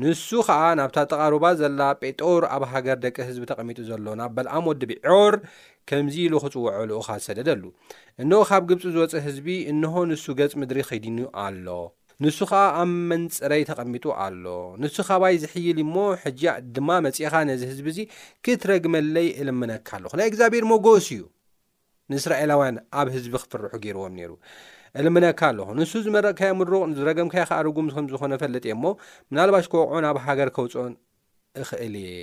ንሱ 0.04 0.28
ኸዓ 0.48 0.64
ናብታ 0.80 0.98
ጠቓሩባ 1.12 1.46
ዘላ 1.62 1.82
ጴጦር 2.02 2.44
ኣብ 2.56 2.64
ሃገር 2.72 2.98
ደቂ 3.06 3.16
ህዝቢ 3.30 3.44
ተቐሚጡ 3.52 3.80
ዘሎና 3.90 4.22
በልኣም 4.36 4.68
ወዲ 4.70 4.82
ቢዖር 4.92 5.34
ከምዚ 5.90 6.16
ኢሉ 6.26 6.34
ኽጽውዐሉኡኻ 6.44 7.08
ዝሰደደሉ 7.22 7.64
እንሆ 8.24 8.40
ኻብ 8.50 8.62
ግብፂ 8.70 8.84
ዝወፅእ 8.98 9.24
ህዝቢ 9.30 9.48
እንሆ 9.74 9.96
ንሱ 10.12 10.26
ገጽ 10.42 10.54
ምድሪ 10.62 10.82
ኸይዲኑ 10.90 11.18
ኣሎ 11.46 11.68
ንሱ 12.24 12.38
ኸኣ 12.52 12.64
ኣብ 12.84 12.90
መንጽረይ 13.12 13.62
ተቐሚጡ 13.72 14.06
ኣሎ 14.28 14.44
ንሱ 14.84 14.96
ኻባይ 15.10 15.36
ዝሕይል 15.44 15.78
እሞ 15.88 15.96
ሕጃ 16.24 16.42
ድማ 16.76 16.90
መጺኢኻ 17.08 17.36
ነዚ 17.50 17.62
ህዝቢ 17.74 17.88
እዚ 17.96 18.00
ክትረግመለይ 18.48 19.30
እልምነካኣሉኹ 19.42 20.14
ናይ 20.22 20.28
እግዚኣብሄር 20.32 20.66
ሞጐስ 20.74 21.08
እዩ 21.16 21.22
ንእስራኤላውያን 22.12 22.76
ኣብ 23.00 23.08
ህዝቢ 23.16 23.34
ክፍርሑ 23.44 23.66
ገይርዎም 23.84 24.14
ነይሩ 24.20 24.32
እል 25.00 25.08
ምነካ 25.16 25.40
ኣለኹ 25.52 25.68
ንሱ 25.80 25.92
ዝመረቕካዮ 26.06 26.52
ምሩቅ 26.60 26.82
ዝረገምካዮ 26.98 27.44
ከዓ 27.50 27.60
ርጉም 27.68 27.88
ከም 27.96 28.06
ዝኮነ 28.14 28.34
ፈለጥ 28.44 28.64
እየ 28.68 28.74
እሞ 28.78 28.84
ምናልባሽ 29.32 29.66
ከቕዑ 29.74 29.96
ናብ 30.06 30.18
ሃገር 30.26 30.50
ከውፅኦን 30.56 30.94
እክእል 31.64 31.96
እየ 32.02 32.14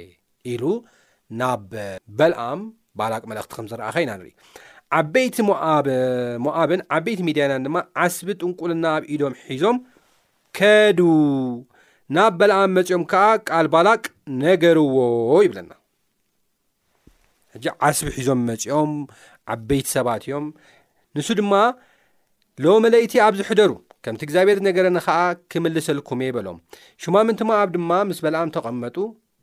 ኢሉ 0.52 0.64
ናብ 1.42 1.70
በልኣም 2.20 2.60
ባላቅ 3.00 3.22
መልእክቲ 3.32 3.52
ከም 3.58 3.66
ዝረአኸ 3.72 3.94
ኢና 4.06 4.12
ንር 4.22 4.28
ዓበይቲ 4.96 5.36
ሞኣብን 6.46 6.80
ዓበይቲ 6.96 7.20
ሚድያናን 7.28 7.64
ድማ 7.66 7.76
ዓስቢ 8.02 8.28
ጥንቁልና 8.40 8.84
ኣብ 8.96 9.04
ኢዶም 9.14 9.34
ሒዞም 9.48 9.78
ከዱ 10.58 11.00
ናብ 12.16 12.32
በልኣም 12.40 12.70
መፂኦም 12.76 13.04
ከዓ 13.12 13.24
ቃል 13.50 13.66
ባላቅ 13.74 14.02
ነገርዎ 14.44 14.98
ይብለና 15.46 15.70
ሕጂ 17.54 17.66
ዓስቢ 17.88 18.06
ሒዞም 18.18 18.40
መፂኦም 18.50 18.92
ዓበይቲ 19.54 19.86
ሰባት 19.96 20.22
እዮም 20.28 20.46
ንሱ 21.16 21.28
ድማ 21.40 21.52
ሎ 22.64 22.74
መለይቲ 22.84 23.12
ኣብ 23.26 23.34
ዝሕደሩ 23.40 23.70
ከምቲ 24.04 24.22
እግዚኣብሔር 24.26 24.58
ነገረኒ 24.68 24.96
ኸዓ 25.06 25.20
ክምልሰልኩም 25.52 26.20
እ 26.26 26.28
በሎም 26.36 26.58
ሽማምንቲ 27.04 27.40
ማኣብ 27.50 27.68
ድማ 27.76 27.90
ምስ 28.10 28.18
በልኣም 28.24 28.52
ተቐመጡ 28.56 28.96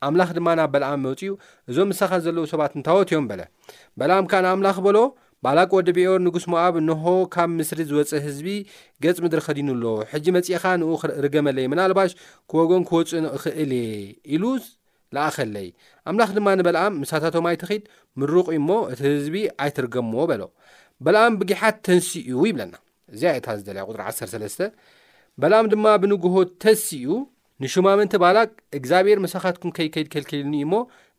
ኣምላኽ 0.08 0.30
ድማ 0.38 0.48
ናብ 0.60 0.70
በልኣም 0.74 1.02
መውፂ 1.06 1.22
እዞም 1.70 1.92
ዝሳኻ 1.94 2.12
ዘለዉ 2.26 2.46
ሰባት 2.54 2.72
እንታወት 2.78 3.10
እዮም 3.12 3.26
በለ 3.32 3.42
በልኣም 4.00 4.26
ከዓ 4.32 4.42
ንኣምላኽ 4.46 4.78
በሎ 4.86 4.98
ባላቂ 5.46 5.72
ወዲ 5.78 5.88
ቢዮር 5.98 6.20
ንጉስ 6.26 6.46
ሞኣብ 6.52 6.76
ንሆ 6.88 7.04
ካብ 7.34 7.50
ምስሪ 7.60 7.80
ዝወፀ 7.90 8.14
ህዝቢ 8.26 8.48
ገጽ 9.04 9.18
ምድሪ 9.24 9.42
ኸዲኑኣሎ 9.48 9.86
ሕጂ 10.12 10.26
መጺኢኻ 10.38 10.64
ንኡ 10.82 10.92
ርገመለየ 11.26 11.66
ምናልባሽ 11.74 12.12
ክበጎን 12.50 12.84
ክወፁ 12.90 13.10
ንኽእል 13.26 13.72
እየ 13.80 14.06
ኢሉ 14.36 14.44
ንኣኸለይ 15.16 15.68
ኣምላኽ 16.10 16.30
ድማ 16.38 16.48
ንበልኣም 16.60 16.94
ምሳታቶማይተኺድ 17.02 17.84
ምሩቕእሞ 18.20 18.70
እቲ 18.92 19.00
ህዝቢ 19.12 19.36
ኣይትርገምዎ 19.66 20.20
በሎ 20.32 20.44
በልኣም 21.06 21.38
ብጊሓት 21.40 21.78
ተንስ 21.88 22.10
እኡ 22.32 22.40
ይብለና 22.50 22.74
እዚ 23.14 23.22
እታ 23.40 23.48
ዝዩ 23.60 23.86
ጥሪ 23.92 24.02
13 24.18 24.66
በልኣም 25.44 25.70
ድማ 25.74 25.86
ብንጉሆ 26.02 26.36
ተሲ 26.64 26.86
እኡ 27.06 27.14
ንሽማምንቲ 27.64 28.14
ባላቅ 28.24 28.50
እግዚኣብሔር 28.78 29.20
መሳኻትኩን 29.26 29.72
ከይከይድ 29.78 30.08
ከልኪልኒዩ 30.14 30.66
እሞ 30.68 30.74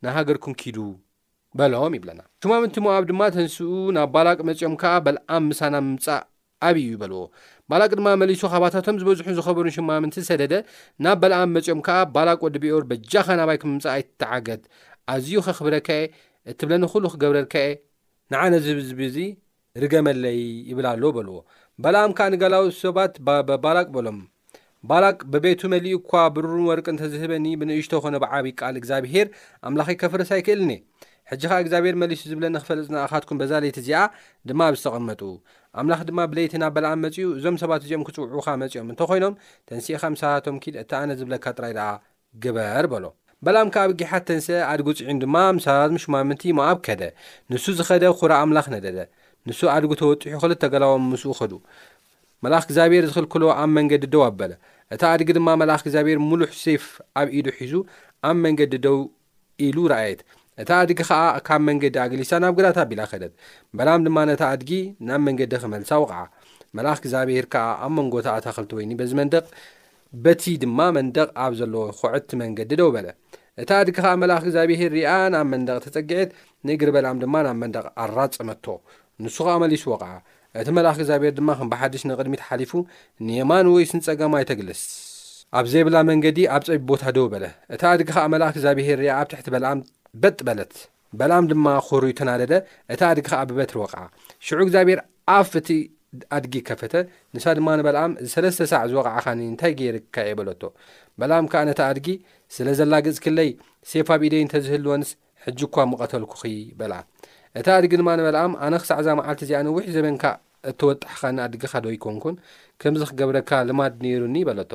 ናሃገርኩን 0.05 0.55
ኪዱ 0.61 0.77
በሎም 1.59 1.93
ይብለና 1.97 2.21
ሽማምንቲ 2.43 2.77
ሞኣብ 2.85 3.03
ድማ 3.09 3.21
ተንስኡ 3.35 3.69
ናብ 3.97 4.09
ባላቅ 4.15 4.37
መጺኦም 4.49 4.73
ከዓ 4.81 4.93
በልኣም 5.05 5.43
ምሳና 5.51 5.75
ምምጻእ 5.85 6.23
ኣብእዩ 6.67 6.93
በልዎ 7.01 7.21
ባላቅ 7.71 7.89
ድማ 7.99 8.07
መሊሱ 8.21 8.41
ኻባታቶም 8.53 8.97
ዝበዝሑ 9.01 9.23
ዝኸበሩን 9.37 9.73
ሽማምንቲ 9.75 10.23
ሰደደ 10.27 10.53
ናብ 11.03 11.17
በልኣም 11.21 11.51
መጺኦም 11.55 11.79
ከዓ 11.87 11.97
ባላቅ 12.15 12.35
ወዲቢዮር 12.45 12.83
በጃኻ 12.89 13.27
ናባይ 13.39 13.57
ክምምፃእ 13.61 13.93
ኣይትተዓገት 13.95 14.61
ኣዝዩ 15.13 15.39
ኸኽብረካየ 15.47 16.03
እት 16.51 16.59
ብለኒ 16.67 16.83
ኩሉ 16.91 17.05
ክገብረርካየ 17.13 17.69
ንዓነ 18.33 18.51
ዝብዝብእዙ 18.65 19.17
ርገመለይ 19.83 20.39
ይብል 20.69 20.85
ኣሎ 20.91 21.03
በልዎ 21.15 21.37
በልኣም 21.85 22.13
ከዓ 22.19 22.27
ንገላዊ 22.33 22.65
ሰባት 22.83 23.13
ባላቅ 23.65 23.87
በሎም 23.95 24.19
ባላቅ 24.89 25.17
ብቤቱ 25.33 25.61
መሊኡ 25.73 25.95
እኳ 26.03 26.13
ብሩሩን 26.37 26.65
ወርቂ 26.71 26.85
እንተዝህበኒ 26.95 27.45
ብንእሽቶ 27.61 27.93
ኾነ 28.03 28.15
ብዓብ 28.23 28.45
ቃል 28.59 28.75
እግዚኣብሄር 28.81 29.27
ኣምላኺ 29.67 29.89
ከፍረሳኣይክእልኒእ 30.01 30.81
ሕጂ 31.29 31.41
ከዓ 31.51 31.57
እግዚኣብሄር 31.63 31.95
መሊሱ 32.01 32.21
ዝብለኒ 32.31 32.55
ክፈለፅናእኻትኩም 32.63 33.37
በዛለይቲ 33.41 33.77
እዚኣ 33.83 34.01
ድማ 34.49 34.59
ኣብ 34.69 34.75
ዝተቐመጡ 34.79 35.21
ኣምላኽ 35.81 36.01
ድማ 36.09 36.19
ብለይቲናብ 36.31 36.71
በላኣም 36.75 36.99
መጺኡ 37.05 37.25
እዞም 37.37 37.55
ሰባት 37.61 37.81
እዚኦም 37.85 38.03
ክፅውዑኻ 38.07 38.47
መጺኦም 38.61 38.87
እንተ 38.91 39.01
ኮይኖም 39.09 39.33
ተንሲኢኻ 39.69 40.03
ምሳራቶም 40.13 40.57
ኪድ 40.63 40.75
እቲ 40.81 40.91
ኣነ 40.99 41.09
ዝብለካ 41.19 41.45
ጥራይ 41.57 41.73
ደኣ 41.77 41.87
ግበር 42.43 42.85
በሎ 42.91 43.05
በልኣም 43.45 43.69
ካ 43.73 43.77
ኣብ 43.85 43.91
ጊሓት 43.99 44.23
ተንስአ 44.29 44.59
ኣድጊ 44.71 44.87
ፅዑን 44.99 45.17
ድማ 45.23 45.35
ምሳራት 45.57 45.91
ምሹማምንቲ 45.95 46.43
ሞኣብ 46.59 46.77
ከደ 46.87 47.01
ንሱ 47.53 47.65
ዝኸደ 47.79 48.05
ኩራ 48.21 48.31
ኣምላኽ 48.43 48.67
ነደደ 48.75 48.99
ንሱ 49.49 49.59
ኣድጉ 49.73 49.91
ተወጢሑ 50.01 50.35
ክልተገላዎም 50.43 51.03
ምስኡ 51.13 51.33
ኸዱ 51.39 51.53
መላእኽ 52.45 52.63
እግዚኣብሔር 52.69 53.03
ዝኽል 53.09 53.25
ክሎ 53.33 53.43
ኣብ 53.61 53.69
መንገዲ 53.79 54.03
ደው 54.13 54.23
ኣበለ 54.29 54.53
እቲ 54.93 55.01
ኣድጊ 55.13 55.29
ድማ 55.37 55.49
መልእኽ 55.61 55.81
እግዚኣብሔር 55.87 56.17
ምሉሕ 56.29 56.51
ሰይፍ 56.63 56.85
ኣብ 57.21 57.27
ኢዱ 57.39 57.47
ሒዙ 57.59 57.73
ኣብ 58.29 58.35
መንገዲ 58.45 58.73
ደው 58.85 58.97
ኢሉ 59.65 59.77
ረአየት 59.93 60.21
እታ 60.63 60.69
ኣድጊ 60.81 60.99
ኸዓ 61.07 61.21
ካብ 61.47 61.61
መንገዲ 61.69 61.95
ኣግሊሳ 62.03 62.31
ናብ 62.43 62.53
ግዳት 62.57 62.77
ኣቢላ 62.83 63.01
ኸደት 63.11 63.33
በላም 63.77 64.01
ድማ 64.05 64.17
ነታ 64.29 64.43
ኣድጊ 64.55 64.71
ናብ 65.07 65.19
መንገዲ 65.27 65.53
ክመልሳዎ 65.63 66.03
ቕዓ 66.09 66.19
መላእኽ 66.77 66.99
እግዚኣብሔር 67.03 67.45
ከዓ 67.53 67.65
ኣብ 67.85 67.91
መንጎታኣታክልት 67.97 68.71
ወይኒ 68.77 68.91
በዚ 68.99 69.11
መንደቕ 69.19 69.45
በቲ 70.25 70.43
ድማ 70.63 70.79
መንደቕ 70.97 71.27
ኣብ 71.45 71.53
ዘለዎ 71.59 71.83
ኩዕቲ 71.99 72.29
መንገዲ 72.41 72.71
ደው 72.81 72.89
በለ 72.95 73.07
እታ 73.63 73.69
ኣድጊ 73.81 73.95
ከዓ 74.05 74.13
መላእኽ 74.21 74.43
እግዚኣብሄር 74.47 74.91
ሪኣ 74.99 75.09
ንኣብ 75.33 75.45
መንደቕ 75.53 75.77
ተጸጊዕት 75.85 76.31
ንእግሪ 76.69 76.89
በልኣም 76.97 77.19
ድማ 77.23 77.35
ናብ 77.47 77.57
መንደቕ 77.63 77.85
ኣራጸመቶ 78.03 78.65
ንሱ 79.25 79.35
ኸዓመሊሱዎ 79.49 79.93
ቕዓ 80.01 80.09
እቲ 80.61 80.67
መላእኽ 80.77 80.95
እግዚኣብሔር 81.01 81.33
ድማ 81.41 81.49
ከም 81.59 81.69
በሓድሽ 81.73 82.03
ንቅድሚ 82.09 82.33
ትሓሊፉ 82.43 82.71
ንየማን 83.27 83.67
ወይ 83.75 83.85
ስንጸገማ 83.91 84.33
ይተግልስ 84.43 84.83
ኣብ 85.59 85.65
ዘይብላ 85.71 85.97
መንገዲ 86.11 86.39
ኣብ 86.55 86.61
ፀቢ 86.67 86.81
ቦታ 86.89 87.03
ደው 87.17 87.25
በለ 87.33 87.45
እታ 87.75 87.83
ድጊ 87.99 88.09
ዓ 88.23 88.25
መ 88.33 88.35
እግዚኣ 88.53 88.71
ብሄር 88.79 89.01
ኣ 89.15 89.19
ኣብ 89.21 89.27
ትቲ 89.33 89.47
በልኣም 89.55 89.79
በጥ 90.21 90.37
በለት 90.47 90.73
በልኣም 91.19 91.45
ድማ 91.51 91.67
ኩሩይ 91.87 92.13
ተናደደ 92.19 92.53
እቲ 92.93 93.01
ኣድጊ 93.09 93.23
ከዓ 93.31 93.39
ብበትሪ 93.49 93.75
ወቕዓ 93.81 94.01
ሽዑ 94.45 94.59
እግዚኣብሔር 94.65 94.99
ኣፍ 95.35 95.49
እቲ 95.59 95.69
ኣድጊ 96.35 96.53
ከፈተ 96.69 96.93
ንሳ 97.35 97.45
ድማ 97.57 97.67
ንበልኣም 97.79 98.11
እ 98.25 98.27
ሰለስተ 98.33 98.67
ሳዕ 98.71 98.83
ዝወቕዓኻኒ 98.91 99.39
እንታይ 99.51 99.73
ገይርካ 99.79 100.15
እየ 100.27 100.33
በለቶ 100.39 100.61
በልኣም 101.21 101.45
ከዓ 101.53 101.61
ነታ 101.69 101.81
ኣድጊ 101.91 102.07
ስለ 102.55 102.67
ዘላግጽ 102.79 103.17
ክለይ 103.25 103.49
ሴፋ 103.91 104.07
ብኢደይ 104.21 104.43
እንተዝህልወንስ 104.45 105.09
ሕጅ 105.45 105.61
ኳ 105.75 105.85
መቐተልኩኺ 105.93 106.41
በልዓ 106.81 106.99
እቲ 107.61 107.67
ኣድጊ 107.77 107.91
ድማ 108.01 108.09
ንበልኣም 108.19 108.55
ኣነ 108.67 108.73
ክሳዕ 108.83 108.99
ዛ 109.07 109.17
መዓልቲ 109.21 109.41
እዚኣነ 109.47 109.67
ውሕ 109.77 109.87
ዘበንካ 109.95 110.23
እተወጣሕኻኒ 110.71 111.37
ኣድግኻዶ 111.47 111.85
ይኮንኩን 111.95 112.37
ከምዚ 112.83 113.01
ክገብረካ 113.09 113.51
ልማድ 113.69 113.95
ነይሩኒ 114.05 114.37
በለቶ 114.49 114.71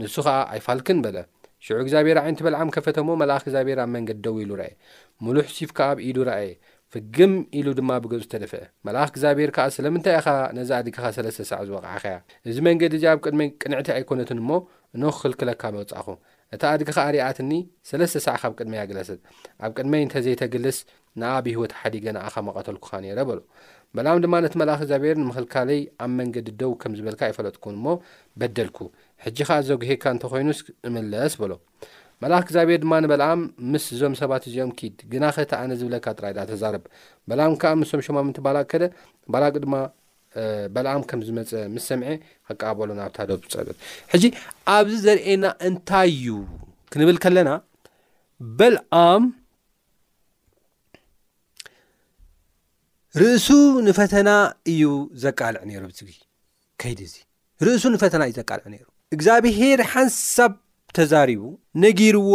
ንሱ 0.00 0.14
ኸዓ 0.26 0.38
ኣይፋልክን 0.54 0.98
በለ 1.04 1.18
ሽዑ 1.66 1.76
እግዚኣብሔር 1.84 2.18
ዓይነት 2.24 2.40
በልዓም 2.46 2.68
ከፈተ 2.74 2.96
ዎ 3.08 3.14
መላእኽ 3.22 3.42
እግዚኣብሔር 3.46 3.78
ኣብ 3.84 3.88
መንገዲ 3.96 4.18
ደው 4.24 4.36
ኢሉ 4.42 4.50
ረእየ 4.60 4.74
ሙሉሕ 5.26 5.46
ሲፍካ 5.58 5.78
ኣብኢሉ 5.92 6.18
ረእየ 6.30 6.52
ፍግም 6.94 7.32
ኢሉ 7.58 7.66
ድማ 7.78 7.90
ብገጹ 8.04 8.20
ዝተደፍአ 8.26 8.60
መላኣኽ 8.86 9.10
እግዚኣብሔር 9.14 9.50
ከዓ 9.56 9.64
ስለምንታይ 9.76 10.14
ኢኻ 10.20 10.28
ነዛ 10.58 10.70
ኣድግኻ 10.80 11.04
ሰለስተ 11.16 11.40
ሰዕ 11.50 11.60
ዝወቕዓኸያ 11.68 12.14
እዚ 12.50 12.56
መንገዲ 12.68 12.94
እዚ 12.98 13.04
ኣብ 13.12 13.18
ቅድመይ 13.26 13.48
ቅንዕቲ 13.62 13.88
ኣይኮነትን 13.96 14.38
እሞ 14.42 14.50
እኖ 14.96 15.02
ክኽልክለካ 15.16 15.62
መብጻእኹ 15.76 16.06
እታ 16.56 16.62
ኣድግኻ 16.74 16.96
ኣርኣትኒ 17.08 17.50
ሰለስተ 17.90 18.20
ሰዕ 18.26 18.36
ካብ 18.42 18.52
ቅድመይ 18.58 18.80
ኣግለሰት 18.84 19.20
ኣብ 19.64 19.70
ቅድመይ 19.78 20.02
እንተዘይተግልስ 20.06 20.78
ንኣ 21.22 21.32
ብህይወት 21.46 21.72
ሓዲገ 21.80 22.06
ንኣኻ 22.16 22.34
መቐተልኩኻ 22.48 22.92
ነይረ 23.04 23.20
በሎ 23.30 23.40
መልኣም 23.98 24.18
ድማ 24.24 24.34
ነቲ 24.44 24.54
መላእኽ 24.60 24.80
እግዚኣብሔር 24.84 25.16
ንምኽልካለይ 25.20 25.80
ኣብ 26.04 26.10
መንገዲ 26.20 26.48
ደው 26.60 26.72
ከም 26.80 26.92
ዝበልካ 26.98 27.22
ይፈለጥኩን 27.30 27.74
እሞ 27.78 27.86
በደልኩ 28.40 28.78
ሕጂ 29.24 29.38
ከዓ 29.48 29.56
ዘግሄካ 29.68 30.02
እንተኮይኑስ 30.14 30.58
እምለስ 30.88 31.32
በሎ 31.42 31.52
መላእኽ 32.22 32.44
ግዛብሔር 32.48 32.78
ድማ 32.84 32.92
ንበልኣም 33.04 33.40
ምስ 33.72 33.84
እዞም 33.94 34.14
ሰባት 34.20 34.44
እዚኦም 34.48 34.70
ክድ 34.78 34.98
ግና 35.12 35.24
ከቲ 35.36 35.52
ኣነ 35.62 35.70
ዝብለካ 35.80 36.06
ጥራይ 36.18 36.32
ዳ 36.36 36.40
ተዛረብ 36.50 36.84
በልኣም 37.28 37.52
ከዓ 37.62 37.70
ምሶም 37.80 38.00
ሸማምንቲ 38.06 38.38
ባላቅ 38.46 38.64
ከደ 38.72 38.84
ባላቅ 39.34 39.52
ድማ 39.64 39.74
በልኣም 40.74 41.02
ከም 41.10 41.20
ዝመፀ 41.26 41.50
ምስ 41.74 41.84
ሰምዐ 41.90 42.08
ከቃበሎ 42.48 42.88
ናብታ 42.98 43.18
ደፀት 43.30 43.70
ሕጂ 44.12 44.24
ኣብዚ 44.74 44.94
ዘርእና 45.04 45.44
እንታይ 45.68 46.10
እዩ 46.16 46.28
ክንብል 46.92 47.16
ከለና 47.24 47.50
በልኣም 48.58 49.22
ርእሱ 53.20 53.46
ንፈተና 53.88 54.30
እዩ 54.72 54.84
ዘቃልዕ 55.24 55.62
ነይሩ 55.70 55.82
ፅግ 56.00 56.12
ከይዲ 56.82 57.00
እዙ 57.08 57.14
ርእሱ 57.68 57.84
ንፈተና 57.96 58.22
እዩ 58.30 58.34
ዘቃልዕ 58.42 58.66
ነይሩ 58.74 58.84
እግዚኣብሄር 59.16 59.80
ሓንሳብ 59.90 60.52
ተዛሪቡ 60.96 61.42
ነጊርዎ 61.84 62.32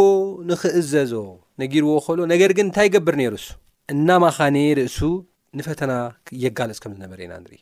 ንኽእዘዞ 0.50 1.12
ነጊርዎ 1.62 1.92
ከእልዎ 2.04 2.24
ነገር 2.32 2.50
ግን 2.58 2.66
እንታይ 2.68 2.88
ገብር 2.94 3.14
ነይሩ 3.20 3.34
እሱ 3.40 3.48
እናማኻኔ 3.94 4.56
ርእሱ 4.78 4.98
ንፈተና 5.58 5.92
የጋልፅ 6.44 6.78
ከም 6.82 6.92
ዝነበረ 6.96 7.18
ኢና 7.26 7.34
ንርኢ 7.42 7.60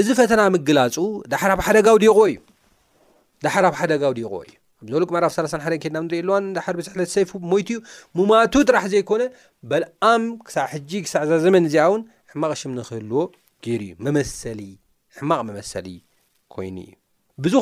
እዚ 0.00 0.08
ፈተና 0.20 0.40
ምግላፁ 0.54 0.96
ዳሓ 1.32 1.42
ሓደጋው 1.66 1.98
ዲ 2.04 2.08
እዩ 2.14 2.38
ዳሓራብ 3.44 3.74
ሓደጋው 3.80 4.12
ዲቑዎ 4.18 4.40
እዩ 4.46 4.54
ኣብዘሉቅ 4.88 5.08
መዕራፍ 5.14 5.32
31 5.36 5.82
ከድናንሪኢ 5.84 6.18
ኣለዋን 6.24 6.44
ዳሓር 6.56 6.74
ብስሕለተሰይፉ 6.78 7.30
ሞይቱ 7.50 7.68
እዩ 7.76 7.78
ሙማቱ 8.18 8.54
ጥራሕ 8.68 8.84
ዘይኮነ 8.92 9.22
በልኣም 9.70 10.22
ክሳዕ 10.46 10.66
ሕጂ 10.74 10.90
ክሳዕዛ 11.06 11.32
ዘመን 11.44 11.66
እዚኣ 11.68 11.86
ውን 11.92 12.02
ሕማቕ 12.32 12.52
ሽም 12.62 12.72
ንክህልዎ 12.78 13.22
ገይሩ 13.66 13.80
እዩ 13.88 13.92
መመሰሊ 14.06 14.60
ሕማቕ 15.18 15.40
መመሰሊ 15.50 15.86
ኮይኑ 16.54 16.76
እዩ 17.50 17.54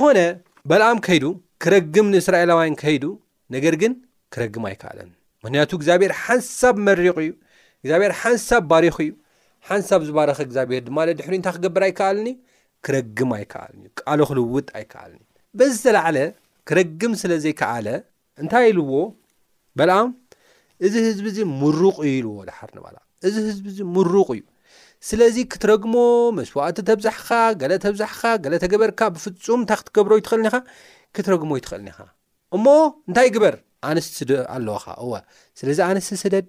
በልዓም 0.70 0.98
ከይዱ 1.04 1.26
ክረግም 1.64 2.06
ንእስራኤላውያን 2.14 2.74
ከይዱ 2.80 3.04
ነገር 3.54 3.74
ግን 3.82 3.92
ክረግም 4.34 4.64
ኣይከኣለን 4.70 5.08
ምክንያቱ 5.42 5.70
እግዚኣብሔር 5.78 6.12
ሓንሳብ 6.24 6.74
መሪቑ 6.86 7.14
እዩ 7.24 7.30
እግዚኣብሔር 7.82 8.12
ሓንሳብ 8.22 8.62
ባሪኽ 8.70 8.96
እዩ 9.04 9.12
ሓንሳብ 9.68 10.00
ዝባረኸ 10.08 10.38
እግዚኣብሄር 10.46 10.82
ድማ 10.88 10.98
ድሕሪ 11.20 11.34
እንታይ 11.38 11.54
ክገብር 11.58 11.82
ኣይከኣለኒ 11.88 12.28
ዩ 12.32 12.36
ክረግም 12.86 13.30
ኣይከኣልን 13.38 13.80
እዩ 13.86 13.90
ቃል 14.06 14.20
ክልውጥ 14.30 14.66
ኣይከኣለን 14.80 15.18
ዩ 15.22 15.26
በዚ 15.60 15.72
ዝተለዕለ 15.78 16.18
ክረግም 16.70 17.12
ስለ 17.22 17.32
ዘይከኣለ 17.44 17.88
እንታይ 18.42 18.66
ኢልዎ 18.72 18.92
በልዓም 19.80 20.10
እዚ 20.86 20.94
ህዝቢ 21.08 21.26
እዚ 21.34 21.40
ምሩቕ 21.62 21.96
እዩ 22.08 22.14
ኢልዎ 22.20 22.36
ዳሓር 22.50 22.70
ንባላ 22.78 22.96
እዚ 23.28 23.34
ህዝቢ 23.48 23.66
እዚ 23.74 23.80
ምሩቕ 23.96 24.28
እዩ 24.38 24.44
ስለዚ 25.06 25.36
ክትረግሞ 25.52 25.94
መስዋእቲ 26.38 26.78
ተብዛሕካ 26.88 27.28
ገለ 27.60 27.72
ተብዛሕካ 27.84 28.22
ገለ 28.44 28.54
ተገበርካ 28.64 29.00
ብፍጹም 29.14 29.60
እንታይ 29.62 29.78
ክትገብሮ 29.80 30.12
ይትኽእል 30.20 30.42
ኒኻ 30.46 30.54
ክትረግሞ 31.16 31.50
ይትኽእል 31.58 31.82
ኒኻ 31.88 31.98
እሞ 32.56 32.66
እንታይ 33.08 33.28
ግበር 33.36 33.54
ኣንስቲ 33.90 34.12
ስደ 34.20 34.30
ኣለዎኻ 34.54 34.84
እዋ 35.04 35.12
ስለዚ 35.60 35.78
ኣንስቲ 35.90 36.14
ስደድ 36.24 36.48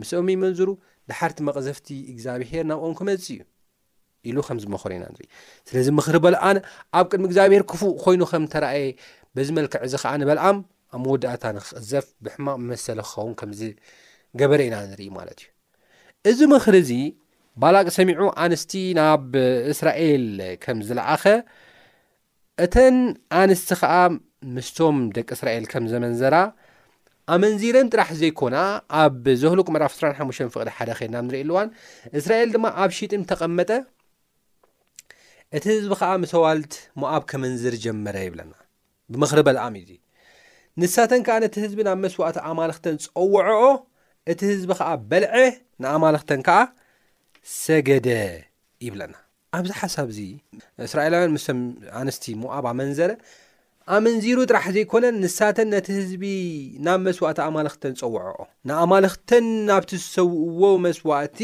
ምስ 0.00 0.10
ኦም 0.20 0.28
ይመንዝሩ 0.34 0.68
ድሓርቲ 1.10 1.38
መቕዘፍቲ 1.48 1.88
እግዚኣብሄር 2.12 2.64
ናብኦም 2.70 2.94
ክመፅእ 3.00 3.26
እዩ 3.36 3.40
ኢሉ 4.28 4.36
ከምዝመኽረ 4.46 4.90
ኢና 4.96 5.04
ንርኢ 5.14 5.26
ስለዚ 5.68 5.86
ምክሪ 5.98 6.16
በልኣነ 6.24 6.58
ኣብ 6.98 7.06
ቅድሚ 7.10 7.24
እግዚኣብሄር 7.30 7.62
ክፉእ 7.70 7.92
ኮይኑ 8.04 8.20
ከም 8.30 8.44
እተረእየ 8.48 8.86
በዝመልክዕ 9.36 9.80
እዚ 9.86 9.94
ከኣ 10.02 10.12
ንበልኣም 10.20 10.56
ኣብ 10.94 11.00
መወዳእታ 11.04 11.44
ንክቅዘፍ 11.56 12.06
ብሕማቅ 12.24 12.56
መሰሊ 12.70 13.00
ክኸውን 13.08 13.34
ከምዝገበረ 13.40 14.60
ኢና 14.68 14.76
ንሪኢ 14.92 15.10
ማለት 15.18 15.40
እዩ 15.44 15.50
እዚ 16.34 16.40
ምክሪ 16.54 16.74
እዚ 16.84 16.92
ባላቅ 17.62 17.86
ሰሚዑ 17.96 18.20
ኣንስቲ 18.44 18.72
ናብ 18.98 19.26
እስራኤል 19.72 20.24
ከም 20.64 20.78
ዝለኣኸ 20.86 21.24
እተን 22.64 22.96
ኣንስቲ 23.40 23.70
ከዓ 23.80 23.92
ምስቶም 24.56 24.96
ደቂ 25.16 25.28
እስራኤል 25.38 25.64
ከም 25.72 25.84
ዘመንዘራ 25.92 26.36
ኣመንዚረን 27.34 27.86
ጥራሕ 27.92 28.08
ዘይኮና 28.20 28.56
ኣብ 29.02 29.22
ዘህሉቅ 29.42 29.68
መራፍ 29.74 29.92
እስራሓሙሽተ 29.96 30.48
ፍቕዲ 30.56 30.70
ሓደ 30.78 30.90
ኸድና 30.98 31.16
ንሪኢ 31.26 31.40
ኣልእዋን 31.44 31.68
እስራኤል 32.18 32.50
ድማ 32.54 32.66
ኣብ 32.82 32.90
ሺጢም 32.98 33.22
ተቐመጠ 33.30 33.70
እቲ 35.56 35.64
ህዝቢ 35.74 35.90
ከዓ 36.00 36.10
ምስዋልት 36.24 36.74
ሞኣብ 37.00 37.22
ከመንዝር 37.30 37.74
ጀመረ 37.84 38.16
ይብለና 38.26 38.52
ብምኽሪ 39.14 39.40
በልኣሚ 39.48 39.74
እዙ 39.84 39.92
ንሳተን 40.82 41.22
ከዓ 41.28 41.36
ነቲ 41.44 41.54
ህዝቢ 41.64 41.80
ናብ 41.88 41.98
መስዋእቲ 42.04 42.38
ኣማልኽተን 42.50 42.96
ፀወዖኦ 43.06 43.64
እቲ 44.32 44.40
ህዝቢ 44.52 44.70
ከዓ 44.80 44.90
በልዐ 45.12 45.34
ንኣማልክተን 45.84 46.42
ከዓ 46.48 46.60
ሰገደ 47.62 48.08
ይብለና 48.84 49.14
ኣብዚ 49.56 49.70
ሓሳብ 49.80 50.06
እዚ 50.12 50.20
እስራኤላውያን 50.86 51.32
ምስም 51.36 51.58
ኣንስቲ 52.00 52.24
ሞኣብ 52.42 52.66
መንዘረ 52.80 53.10
ኣመንዚሩ 53.94 54.38
ጥራሕ 54.50 54.66
ዘይኮነን 54.76 55.16
ንሳተን 55.22 55.68
ነቲ 55.72 55.86
ህዝቢ 55.98 56.22
ናብ 56.84 57.00
መስዋእቲ 57.06 57.38
ኣማልኽተን 57.46 57.94
ፀውዐኦ 58.00 58.38
ንኣማልኽተን 58.68 59.46
ናብቲ 59.68 59.90
ዝሰውእዎ 60.02 60.70
መስዋእቲ 60.86 61.40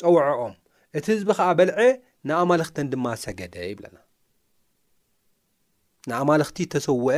ፀውዐኦም 0.00 0.54
እቲ 0.98 1.06
ህዝቢ 1.14 1.28
ከዓ 1.38 1.48
በልዐ 1.58 1.80
ንኣማልኽተን 2.28 2.86
ድማ 2.92 3.06
ሰገደ 3.24 3.54
ይብለና 3.70 3.98
ንኣማልኽቲ 6.10 6.58
ተሰውአ 6.74 7.10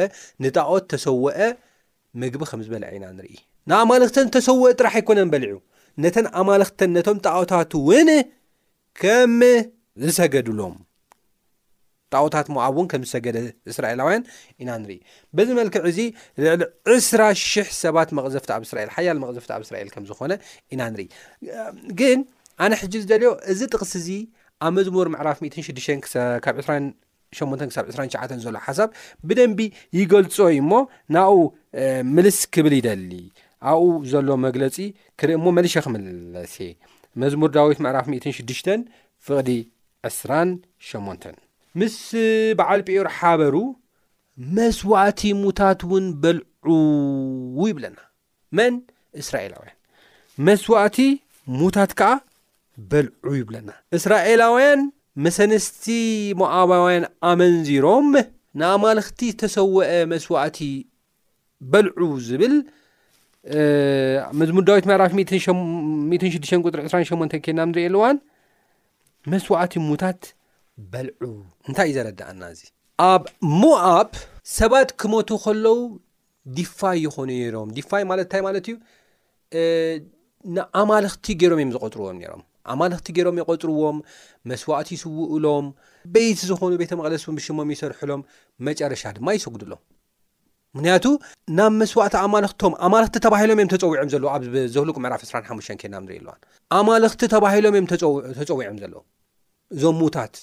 ንጣዖት 0.45 0.85
ተሰውአ 0.93 1.37
ምግቢ 2.21 2.43
ከም 2.51 2.61
ዝበልዐ 2.67 2.89
ኢና 2.97 3.05
ንርኢ 3.19 3.37
ንኣማልኽተን 3.71 4.27
ተሰውአ 4.37 4.71
ጥራሕ 4.79 4.95
ኣይኮነን 5.01 5.31
በልዑ 5.35 5.57
ነተን 6.03 6.27
ኣማለክተን 6.41 6.91
ነቶም 6.97 7.19
ጣዖታት 7.27 7.73
እውን 7.81 8.09
ከም 9.01 9.39
ዝሰገድሎም 10.05 10.75
ጣዖታት 12.15 12.47
ሞ 12.55 12.57
ኣብ 12.67 12.75
እውን 12.79 12.87
ከም 12.93 13.03
ዝሰገደ 13.09 13.37
እስራኤላውያን 13.73 14.25
ኢና 14.63 14.71
ንርኢ 14.83 14.99
በዚ 15.37 15.49
መልክዕ 15.59 15.81
እዚ 15.91 15.99
ልዕሊ 16.45 16.61
20ራ 16.95 17.23
00 17.43 17.71
ሰባት 17.83 18.09
መቕዘፍቲ 18.19 18.51
ኣብ 18.57 18.63
እስራኤል 18.67 18.91
ሓያል 18.97 19.17
መቕዘፍቲ 19.23 19.51
ኣብ 19.57 19.63
እስራኤል 19.67 19.89
ከም 19.95 20.05
ዝኾነ 20.11 20.33
ኢና 20.73 20.81
ንርኢ 20.95 21.07
ግን 22.01 22.19
ኣነ 22.65 22.73
ሕጂ 22.83 22.95
ዝደልዮ 23.05 23.31
እዚ 23.55 23.61
ጥቕስ 23.75 23.93
እዚ 24.01 24.09
ኣብ 24.67 24.73
መዝሙር 24.79 25.07
ምዕራፍ 25.15 25.39
16 25.45 26.13
ካብ 26.45 26.59
28 26.65 27.65
ክሳብ 27.71 27.85
2ሸ 27.97 28.39
ዘሎ 28.47 28.57
ሓሳብ 28.67 28.89
ብደንቢ 29.29 29.59
ይገልጾ 30.01 30.37
እዩሞ 30.55 30.73
ናብ 31.17 31.39
ምልስ 32.17 32.41
ክብል 32.55 32.75
ይደሊ 32.81 33.13
ኣብኡ 33.71 33.89
ዘሎ 34.13 34.29
መግለጺ 34.47 34.77
ክርኢ 35.21 35.33
እሞ 35.39 35.45
መልሸ 35.59 35.73
ክመለስ 35.85 36.55
መዝሙር 37.23 37.51
ዳዊት 37.57 37.79
ምዕራፍ 37.85 38.07
16 38.15 38.73
ፍቕዲ 39.27 39.51
20 40.09 40.51
8 40.89 41.29
ምስ 41.81 41.97
በዓል 42.59 42.81
ጴሩ 42.87 43.07
ሓበሩ 43.19 43.55
መስዋእቲ 44.59 45.21
ሙታት 45.43 45.81
እውን 45.87 46.05
በልዑ 46.23 46.71
ይብለና 47.71 47.99
መን 48.59 48.75
እስራኤላውያን 49.23 49.77
መስዋዕቲ 50.49 50.99
ሙታት 51.61 51.93
ከዓ 51.99 52.13
በልዑ 52.91 53.31
ይብለና 53.41 53.69
እስራኤላውያን 53.97 54.83
መሰነስቲ 55.25 55.85
ሞኣማውያን 56.41 57.05
ኣመንዚሮም 57.31 58.09
ንኣማልኽቲ 58.61 59.19
ዝተሰውአ 59.33 59.89
መስዋእቲ 60.13 60.59
በልዑ 61.73 62.05
ዝብል 62.29 62.55
መዝሙዳዊት 64.41 64.85
መዕራፊ 64.91 65.13
16 65.31 66.69
ቁጥሪ 66.69 66.81
28 66.91 67.35
ኬናምዝርኤየሉእዋን 67.47 68.17
መስዋዕቲ 69.33 69.73
ሙታት 69.89 70.21
በልዑ 70.93 71.31
እንታይ 71.69 71.89
እዩ 71.91 71.95
ዘረዳእና 71.97 72.43
እዙ 72.55 72.61
ኣብ 73.13 73.25
ሞኣብ 73.61 74.11
ሰባት 74.59 74.89
ክመቱ 75.01 75.29
ኸለዉ 75.45 75.79
ዲፋይ 76.59 76.99
ይኾኑ 77.07 77.25
ነይሮም 77.31 77.73
ዲፋይ 77.79 78.05
ማለት 78.11 78.25
እንታይ 78.27 78.43
ማለት 78.49 78.67
እዩ 78.71 78.77
ንኣማልኽቲ 80.59 81.27
ገይሮም 81.43 81.63
እም 81.65 81.73
ዝቐፅርዎም 81.77 82.19
ነይሮም 82.23 82.43
ኣማልኽቲ 82.73 83.09
ገይሮም 83.17 83.39
ይቆፅርዎም 83.43 83.97
መስዋዕቲ 84.51 84.89
ይስውእሎም 84.97 85.67
በይቲ 86.15 86.41
ዝኾኑ 86.51 86.73
ቤተ 86.83 86.93
መቐለስም 87.01 87.37
ብሽሞም 87.41 87.73
ይሰርሑሎም 87.75 88.23
መጨረሻ 88.69 89.03
ድማ 89.19 89.27
ይሰጉዱሎም 89.39 89.83
ምክንያቱ 90.77 91.07
ናብ 91.57 91.73
መስዋእቲ 91.81 92.15
ኣማለክቶም 92.27 92.75
ኣማልክቲ 92.87 93.17
ተባሂሎም 93.25 93.57
እዮም 93.61 93.71
ተፀዊዖም 93.73 94.09
ዘለ 94.13 94.25
ኣብዘብሉቁ 94.37 94.97
ምዕራፍ 95.05 95.23
1ሓሙ 95.27 95.59
ኬና 95.81 95.95
ንርኢ 96.05 96.17
ኣለዋን 96.23 96.39
ኣማለክቲ 96.79 97.23
ተባሂሎም 97.35 97.75
እዮም 97.79 97.87
ተፀዊዖም 98.41 98.79
ዘለ 98.83 98.95
እዞም 99.77 99.97
ሙታት 100.03 100.35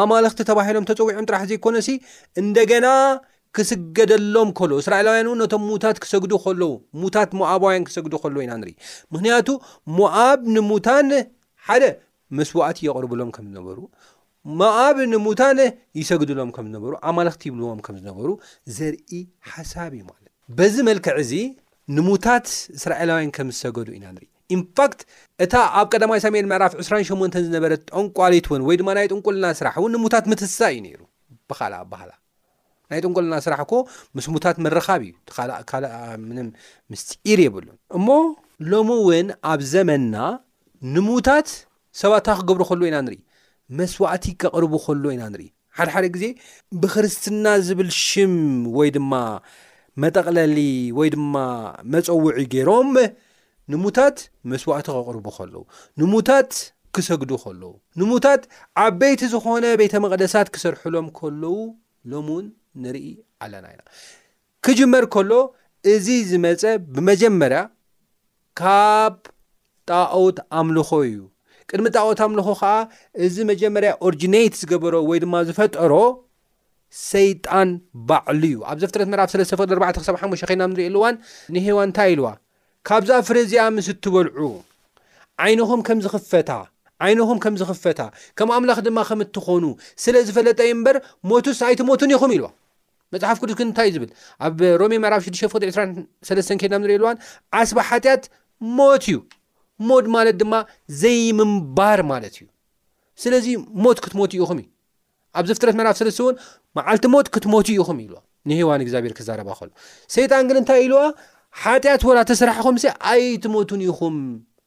ኣማለኽቲ 0.00 0.40
ተባሂሎም 0.50 0.86
ተፀዊዖም 0.90 1.26
ጥራሕ 1.28 1.42
ዘይኮነ 1.50 1.76
ሲ 1.88 1.92
እንደገና 2.42 2.86
ክስገደሎም 3.58 4.48
ከሎ 4.58 4.72
እስራኤላውያን 4.82 5.26
ን 5.28 5.36
ነቶም 5.42 5.62
ሙታት 5.70 5.98
ክሰግዱ 6.04 6.32
ለው 6.62 6.72
ሙታት 7.02 7.30
ሞኣብውያን 7.40 7.86
ክሰግዱ 7.90 8.14
ከሎዉ 8.24 8.38
ኢና 8.46 8.54
ንርኢ 8.62 8.74
ምክንያቱ 9.14 9.48
ሞኣብ 9.98 10.40
ንሙታን 10.56 11.10
ሓደ 11.68 11.84
መስዋእቲ 12.38 12.78
የቕርብሎም 12.88 13.30
ከም 13.34 13.44
ዝነበሩ 13.50 13.78
ማኣብ 14.60 14.96
ንሙታን 15.12 15.58
ይሰግድሎም 16.00 16.50
ከም 16.56 16.64
ዝነበሩ 16.70 16.92
ኣማለክቲ 17.10 17.42
ይብልዎም 17.48 17.80
ከም 17.86 17.94
ዝነበሩ 18.00 18.28
ዘርኢ 18.76 19.10
ሓሳብ 19.52 19.92
እዩ 19.96 20.02
ማለት 20.10 20.24
በዚ 20.58 20.74
መልክዕ 20.88 21.12
እዚ 21.24 21.32
ንሙታት 21.96 22.46
እስራኤላውያን 22.76 23.30
ከም 23.36 23.48
ዝሰገዱ 23.56 23.88
ኢና 23.96 24.04
ንሪኢ 24.16 24.28
ኢንፋክት 24.56 25.00
እታ 25.44 25.54
ኣብ 25.78 25.86
ቀዳማ 25.92 26.12
ሳማኤል 26.24 26.46
ምዕራፍ 26.52 26.72
28 26.82 27.36
ዝነበረ 27.46 27.72
ጠንቋሊት 27.90 28.46
እውን 28.50 28.62
ወይ 28.68 28.76
ድማ 28.80 28.88
ናይ 28.98 29.06
ጥንቁልና 29.12 29.46
ስራሕ 29.60 29.74
እውን 29.80 29.92
ንሙታት 29.96 30.24
ምትሳ 30.32 30.58
እዩ 30.74 30.80
ነይሩ 30.86 31.00
ብካልኣ 31.50 31.78
ኣባህላ 31.84 32.10
ናይ 32.90 33.00
ጥንቁልና 33.04 33.36
ስራሕ 33.46 33.60
ኮ 33.70 33.82
ምስሙታት 34.18 34.56
መረኻብ 34.66 35.00
እዩ 35.06 35.12
ካልኣ 35.70 35.92
ምን 36.28 36.48
ምስጢዒር 36.92 37.40
የብሉን 37.46 37.76
እሞ 37.98 38.08
ሎሚ 38.72 38.90
እውን 39.04 39.28
ኣብ 39.52 39.62
ዘመንና 39.74 40.16
ንሙታት 40.96 41.48
ሰባታ 42.02 42.28
ክገብሩ 42.40 42.62
ከሉዎ 42.68 42.86
ኢና 42.90 42.96
ንርኢ 43.06 43.20
መስዋእቲ 43.78 44.24
ኬቕርቡ 44.42 44.72
ኸሎ 44.86 45.04
ኢና 45.14 45.22
ንርኢ 45.32 45.44
ሓድሓደ 45.78 46.06
ግዜ 46.14 46.24
ብክርስትና 46.82 47.46
ዝብል 47.66 47.90
ሽም 48.04 48.34
ወይ 48.78 48.88
ድማ 48.96 49.12
መጠቕለሊ 50.02 50.58
ወይ 50.98 51.08
ድማ 51.14 51.34
መፀውዒ 51.94 52.38
ገይሮም 52.54 52.90
ንሙታት 53.74 54.18
መስዋዕቲ 54.52 54.86
ኸቕርቡ 54.96 55.26
ኸለዉ 55.38 55.56
ንሙታት 56.00 56.50
ክሰግዱ 56.96 57.30
ኸለዉ 57.44 57.72
ንሙታት 58.00 58.42
ዓበይቲ 58.84 59.20
ዝኾነ 59.32 59.64
ቤተ 59.80 59.94
መቕደሳት 60.04 60.48
ክሰርሕሎም 60.54 61.06
ከለዉ 61.18 61.54
ሎም 62.10 62.26
ውን 62.34 62.46
ንርኢ 62.82 63.06
ኣለና 63.44 63.66
ኢና 63.74 63.82
ክጅመር 64.66 65.04
ከሎ 65.14 65.32
እዚ 65.92 66.06
ዝመፀ 66.32 66.62
ብመጀመርያ 66.94 67.60
ካብ 68.60 69.16
ጣኦት 69.88 70.38
ኣምልኾ 70.58 70.90
እዩ 71.08 71.18
ቅድሚ 71.70 71.86
ጣቦታ 71.96 72.20
ምልኹ 72.32 72.48
ከዓ 72.60 72.72
እዚ 73.26 73.36
መጀመርያ 73.50 73.90
ኦርጅነት 74.08 74.54
ዝገበሮ 74.60 74.94
ወይ 75.10 75.18
ድማ 75.24 75.34
ዝፈጠሮ 75.48 75.92
ሰይጣን 77.12 77.68
ባዕሉ 78.08 78.42
እዩ 78.48 78.58
ኣብ 78.70 78.76
ዘፍጥረት 78.82 79.08
ምዕራፍ 79.12 79.30
3ፍቅዲ 79.32 79.72
4 79.78 79.98
ክሳ 80.02 80.10
ሓሙ 80.20 80.30
ከድና 80.48 80.66
ንሪኢልዋን 80.72 81.14
ንህዋን 81.54 81.86
እንታይ 81.88 82.10
ኢልዋ 82.14 82.28
ካብዛ 82.88 83.10
ፍረዚኣ 83.28 83.64
ምስ 83.76 83.88
እትበልዑ 83.94 84.50
ዓይንኹም 85.46 85.80
ከምዝኽፈታ 85.88 86.50
ዓይኹም 87.06 87.38
ከም 87.44 87.54
ዝኽፈታ 87.60 88.00
ከም 88.38 88.50
ኣምላኽ 88.56 88.78
ድማ 88.84 88.98
ከም 89.08 89.20
እትኾኑ 89.24 89.64
ስለ 90.04 90.14
ዝፈለጠ 90.28 90.60
እምበር 90.74 90.96
ሞቱስ 91.30 91.56
ሳኣይቲ 91.60 91.80
ሞቱን 91.90 92.12
ኢኹም 92.14 92.30
ኢልዋ 92.36 92.48
መፅሓፍ 93.14 93.36
ቅዱስ 93.42 93.58
እንታይ 93.66 93.88
እዩ 93.90 93.96
ዝብል 93.96 94.10
ኣብ 94.46 94.60
ሮሚ 94.82 94.92
ምዕራፍ 95.02 95.22
6ዱፍቅ 95.32 95.60
23 95.80 96.60
ኬድና 96.62 96.78
ንሪእ 96.84 97.00
ልዋን 97.02 97.16
ዓስባ 97.58 97.78
ሓጢኣት 97.90 98.24
ሞት 98.78 99.04
እዩ 99.08 99.16
ሞድ 99.88 100.06
ማለት 100.16 100.34
ድማ 100.40 100.54
ዘይምንባር 101.00 102.00
ማለት 102.12 102.34
እዩ 102.38 102.46
ስለዚ 103.22 103.46
ሞት 103.84 103.98
ክትሞት 104.04 104.32
እኢኹም 104.36 104.58
እዩ 104.62 104.66
ኣብዚ 105.38 105.50
ፍጥረት 105.56 105.74
ምዕራፍ 105.78 105.96
ስለዝሰብዎን 106.00 106.36
መዓልቲ 106.78 107.04
ሞት 107.14 107.26
ክትሞቱ 107.34 107.68
እኢኹም 107.74 107.98
ኢልዋ 108.04 108.18
ንሃዋን 108.50 108.82
እግዚኣብሔር 108.84 109.12
ክዛረባ 109.18 109.48
ከሉ 109.58 109.70
ሰይጣንግን 110.14 110.56
እንታይ 110.60 110.80
ኢለዋ 110.86 111.02
ሓጢኣት 111.62 112.02
ወላ 112.08 112.18
ተስራሕኹም 112.30 112.76
ሴ 112.82 112.86
ኣይትሞቱን 113.12 113.80
ይኹም 113.88 114.16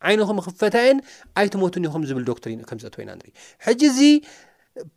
ዓይንኹም 0.10 0.38
ክፈታይን 0.46 0.98
ኣይቲሞቱን 1.40 1.84
ኢኹም 1.88 2.04
ዝብል 2.10 2.24
ዶክትሪን 2.30 2.62
ከምዘአትወኢና 2.70 3.12
ንሪኢ 3.20 3.34
ሕጂ 3.66 3.82
እዚ 3.92 4.00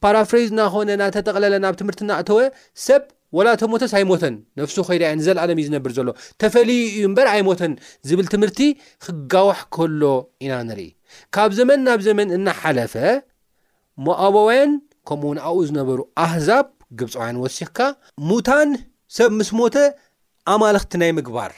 ፓራፍሬዝ 0.02 0.48
እናኮነ 0.54 0.90
ናተጠቕለለ 1.02 1.54
ናብ 1.64 1.74
ትምህርቲ 1.80 2.02
ናእተወ 2.10 2.40
ሰብ 2.86 3.02
ወላ 3.36 3.48
ቶ 3.60 3.66
ሞተሳይሞተን 3.72 4.34
ነፍሱ 4.60 4.74
ኮይዳየ 4.86 5.10
ንዘለኣለም 5.18 5.58
እዩ 5.60 5.66
ዝነብር 5.68 5.92
ዘሎ 5.98 6.08
ተፈለዩ 6.42 6.80
እዩ 6.96 7.02
እምበር 7.08 7.26
ኣይ 7.34 7.40
ሞተን 7.48 7.72
ዝብል 8.08 8.26
ትምህርቲ 8.34 8.60
ክጋዋሕ 9.04 9.58
ከሎ 9.76 10.02
ኢና 10.44 10.54
ንርኢ 10.68 10.88
ካብ 11.34 11.50
ዘመን 11.58 11.80
ናብ 11.86 12.00
ዘመን 12.06 12.28
እናሓለፈ 12.36 12.94
ሞኣቦውያን 14.06 14.72
ከምኡ 15.10 15.24
እውን 15.24 15.40
ኣብኡ 15.46 15.60
ዝነበሩ 15.70 15.98
ኣህዛብ 16.24 16.66
ግብፃውያን 17.00 17.40
ወሲኽካ 17.44 17.78
ሙታን 18.28 18.70
ሰብ 19.18 19.30
ምስ 19.38 19.50
ሞተ 19.60 19.76
ኣማልኽቲ 20.54 20.92
ናይ 21.02 21.10
ምግባር 21.18 21.52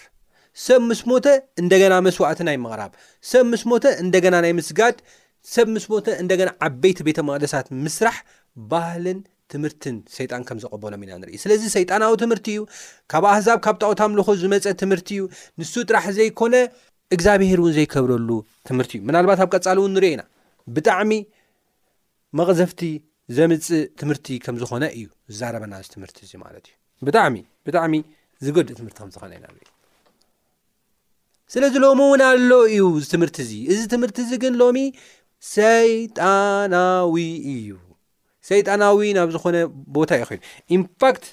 ሰብ 0.67 0.81
ምስ 0.89 1.01
ሞተ 1.11 1.27
እንደገና 1.63 1.95
መስዋእቲ 2.07 2.41
ናይ 2.49 2.57
ምቕራብ 2.65 2.93
ሰብ 3.33 3.45
ምስ 3.53 3.63
ሞተ 3.71 3.85
እንደገና 4.05 4.35
ናይ 4.45 4.53
ምስጋድ 4.61 4.97
ሰብ 5.55 5.67
ምስ 5.75 5.85
ሞተ 5.93 6.07
እንደገና 6.23 6.51
ዓበይቲ 6.67 6.99
ቤተ 7.09 7.19
ማቅደሳት 7.29 7.67
ምስራሕ 7.85 8.19
ባህልን 8.71 9.19
ትምህርትን 9.53 9.97
ሰይጣን 10.17 10.43
ከም 10.49 10.59
ዘቀበሎም 10.63 11.01
ኢና 11.05 11.13
ንርኢ 11.23 11.37
ስለዚ 11.45 11.63
ሰይጣናዊ 11.77 12.13
ትምህርቲ 12.23 12.47
እዩ 12.53 12.61
ካብ 13.13 13.25
ኣህዛብ 13.33 13.59
ካብ 13.65 13.77
ጣቁታምልኮ 13.83 14.29
ዝመፀ 14.43 14.67
ትምህርቲ 14.83 15.09
እዩ 15.17 15.23
ንሱ 15.61 15.75
ጥራሕ 15.89 16.07
ዘይኮነ 16.19 16.55
እግዚኣብሄር 17.15 17.61
እውን 17.63 17.73
ዘይከብረሉ 17.79 18.31
ትምህርቲ 18.69 18.93
እዩ 18.99 19.01
ምናልባት 19.09 19.41
ኣብ 19.45 19.51
ቀፃሊ 19.57 19.77
እውን 19.83 19.93
ንሪአ 19.97 20.11
ኢና 20.15 20.23
ብጣዕሚ 20.77 21.13
መቕዘፍቲ 22.41 22.83
ዘምፅእ 23.37 23.85
ትምህርቲ 24.01 24.27
ከም 24.45 24.57
ዝኮነ 24.63 24.85
እዩ 24.97 25.07
ዝዛረበና 25.35 25.73
እዚ 25.83 25.89
ትምህርቲ 25.97 26.19
እዚ 26.27 26.33
ማለት 26.45 26.65
እዩ 26.71 26.75
ብጣዕሚ 27.09 27.37
ብጣዕሚ 27.67 27.95
ዝገዲእ 28.47 28.77
ትምህርቲ 28.81 28.97
ከምዝኮነ 29.03 29.33
ኢና 29.39 29.47
ስለዚ 31.55 31.75
ሎሚ 31.85 32.01
እውን 32.09 32.23
ኣሎ 32.31 32.51
እዩ 32.75 32.85
እዚ 33.01 33.07
ትምህርቲ 33.15 33.37
እዚ 33.47 33.53
እዚ 33.73 33.81
ትምህርቲ 33.95 34.17
እዚ 34.27 34.33
ግን 34.45 34.55
ሎሚ 34.63 34.79
ሰይጣናዊ 35.55 37.17
እዩ 37.55 37.69
ሰይጣናዊ 38.49 38.99
ናብ 39.17 39.29
ዝኾነ 39.35 39.57
ቦታ 39.97 40.11
ዩ 40.21 40.23
ኽእሉ 40.29 40.41
ኢንፋክት 40.77 41.25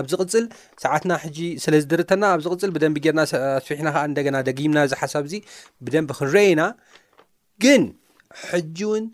ኣብዚ 0.00 0.12
ቕፅል 0.20 0.44
ሰዓትና 0.82 1.12
ሕጂ 1.22 1.38
ስለ 1.62 1.74
ዝድርእተና 1.82 2.22
ኣብዚ 2.34 2.46
ቅፅል 2.54 2.70
ብደንቢ 2.74 2.96
ጌርና 3.06 3.20
ኣስቢሕና 3.58 3.88
ከዓ 3.94 4.02
እንደገና 4.10 4.36
ደጊምና 4.48 4.78
እዚ 4.86 4.92
ሓሳብ 5.00 5.24
እዚ 5.28 5.34
ብደንቢ 5.84 6.08
ክንረአና 6.18 6.62
ግን 7.64 7.82
ሕጂ 8.50 8.78
እውን 8.88 9.06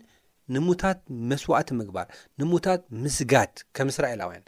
ንሙታት 0.55 0.99
መስዋእቲ 1.31 1.69
ምግባር 1.79 2.07
ንሙታት 2.41 2.81
ምስጋድ 3.03 3.51
ከም 3.77 3.89
እስራኤላውያን 3.93 4.45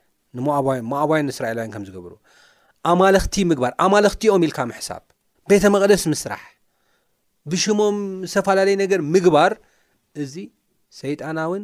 ንሞኣባይን 0.82 1.28
እስራኤላውያን 1.34 1.74
ከም 1.76 1.84
ዝገብሩ 1.90 2.14
ኣማልኽቲ 2.92 3.34
ምግባር 3.52 3.74
ኣማለኽቲ 3.86 4.24
ኦም 4.36 4.44
ኢልካ 4.48 4.60
ምሕሳብ 4.70 5.04
ቤተ 5.50 5.64
መቕደስ 5.76 6.04
ምስራሕ 6.14 6.44
ብሽሞም 7.52 7.98
ዝተፈላለየ 8.32 8.76
ነገር 8.84 9.00
ምግባር 9.16 9.54
እዚ 10.24 10.36
ሰይጣና 11.02 11.38
እውን 11.50 11.64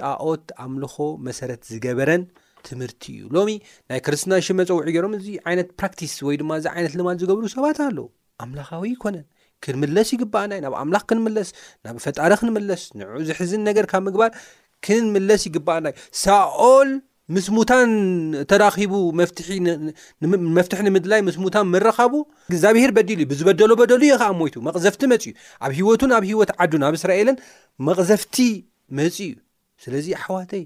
ጣኦት 0.00 0.46
ኣምልኾ 0.64 0.94
መሰረት 1.26 1.60
ዝገበረን 1.72 2.22
ትምህርቲ 2.66 3.02
እዩ 3.14 3.20
ሎሚ 3.36 3.50
ናይ 3.90 4.00
ክርስትና 4.06 4.32
ሽመ 4.46 4.58
ፀውዒ 4.70 4.86
ገይሮም 4.96 5.14
እዚ 5.18 5.26
ዓይነት 5.50 5.68
ፕራክቲስ 5.80 6.12
ወይ 6.26 6.36
ድማ 6.40 6.50
እዚ 6.60 6.66
ዓይነት 6.74 6.92
ልማድ 6.98 7.16
ዝገብሩ 7.22 7.44
ሰባት 7.56 7.78
ኣለው 7.86 8.06
ኣምላኻዊ 8.44 8.82
ይኮነን 8.94 9.24
ክንምለስ 9.64 10.08
ይግባኣናዩ 10.14 10.60
ናብ 10.64 10.74
ኣምላኽ 10.82 11.02
ክንምለስ 11.10 11.48
ናብ 11.86 11.96
ፈጣሪ 12.04 12.30
ክንምለስ 12.40 12.82
ንዑ 12.98 13.10
ዝሕዝን 13.28 13.62
ነገር 13.68 13.84
ካብ 13.92 14.02
ምግባር 14.08 14.30
ክንምለስ 14.86 15.42
ይግባኣና 15.48 15.86
እዩ 15.94 16.00
ሳኦል 16.24 16.90
ምስሙታን 17.34 17.90
ተራኺቡ 18.50 18.92
መፍትሒ 19.20 19.48
ንምድላይ 20.88 21.20
ምስሙታን 21.28 21.66
መረኻቡ 21.74 22.14
እግዚኣብሄር 22.50 22.92
በዲል 22.96 23.18
እዩ 23.22 23.26
ብዝበደሎ 23.30 23.70
በደሉ 23.80 24.00
እዩ 24.08 24.14
ኸዓ 24.22 24.30
ሞይቱ 24.40 24.54
መቕዘፍቲ 24.68 25.00
መፅ 25.12 25.24
እዩ 25.28 25.34
ኣብ 25.66 25.72
ሂወቱን 25.80 26.12
ኣብ 26.16 26.24
ሂወት 26.30 26.50
ዓዱ 26.64 26.72
ናብ 26.84 26.94
እስራኤልን 27.00 27.38
መቕዘፍቲ 27.88 28.38
መፅ 29.00 29.16
እዩ 29.26 29.32
ስለዚ 29.84 30.08
ኣሕዋተይ 30.20 30.64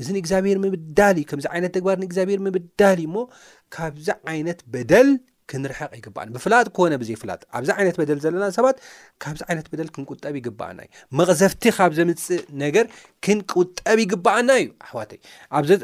እዚ 0.00 0.06
ንእግዚኣብሄር 0.16 0.58
ምብዳል 0.64 1.16
እዩ 1.20 1.24
ከምዚ 1.30 1.46
ዓይነት 1.54 1.72
ተግባር 1.76 1.96
ንእግዚኣብሔር 2.02 2.40
ምብዳል 2.46 2.98
እዩ 3.02 3.08
ሞ 3.14 3.26
ካብዚ 3.74 4.08
ዓይነት 4.32 4.60
በደል 4.72 5.08
ክንርሓቕ 5.50 5.90
ይግባኣ 5.98 6.24
ብፍላጥ 6.34 6.66
ክኾነ 6.74 6.94
ብዘይ 7.00 7.16
ፍላጥ 7.22 7.40
ኣብዚ 7.56 7.68
ዓይነት 7.78 7.96
በደል 8.00 8.18
ዘለና 8.24 8.44
ሰባት 8.56 8.76
ካብዚ 9.22 9.40
ዓይነት 9.48 9.66
በደል 9.72 9.88
ክንጠብ 9.94 10.34
ይግበአና 10.40 10.78
እዩ 10.84 10.90
መቕዘፍቲ 11.18 11.62
ካብ 11.76 11.92
ዘምፅእ 11.98 12.42
ነገር 12.62 12.86
ክንቁጠብ 13.24 13.98
ይግባኣና 14.04 14.50
እዩ 14.60 14.66
ኣሕዋተይ 14.86 15.18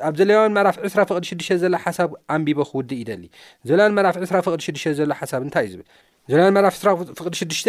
ኣብ 0.09 0.15
ዘለን 0.21 0.55
መራፍ 0.59 0.79
ዕ 0.87 0.91
ፍቕድሽድሽ 1.13 1.49
ዘላ 1.65 1.81
ሓሳብ 1.85 2.13
ኣንቢቦ 2.37 2.61
ክውድእ 2.71 3.01
ይደሊ 3.03 3.25
ዘለን 3.71 3.95
መራፍ 3.99 4.17
2 4.23 4.41
ፍቅድሽዱሽ 4.49 4.85
ዘሎ 5.01 5.13
ሓሳብ 5.23 5.43
እንታይ 5.47 5.67
እዩ 5.71 5.75
ዝብል 5.77 5.87
ዘለን 6.35 6.55
መራፍ 6.59 6.77
2 6.87 7.15
ፍቕዲሽዱሽ 7.21 7.63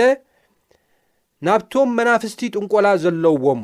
ናብቶም 1.47 1.89
መናፍስቲ 1.97 2.39
ጥንቆላ 2.55 2.87
ዘለዎም 3.05 3.61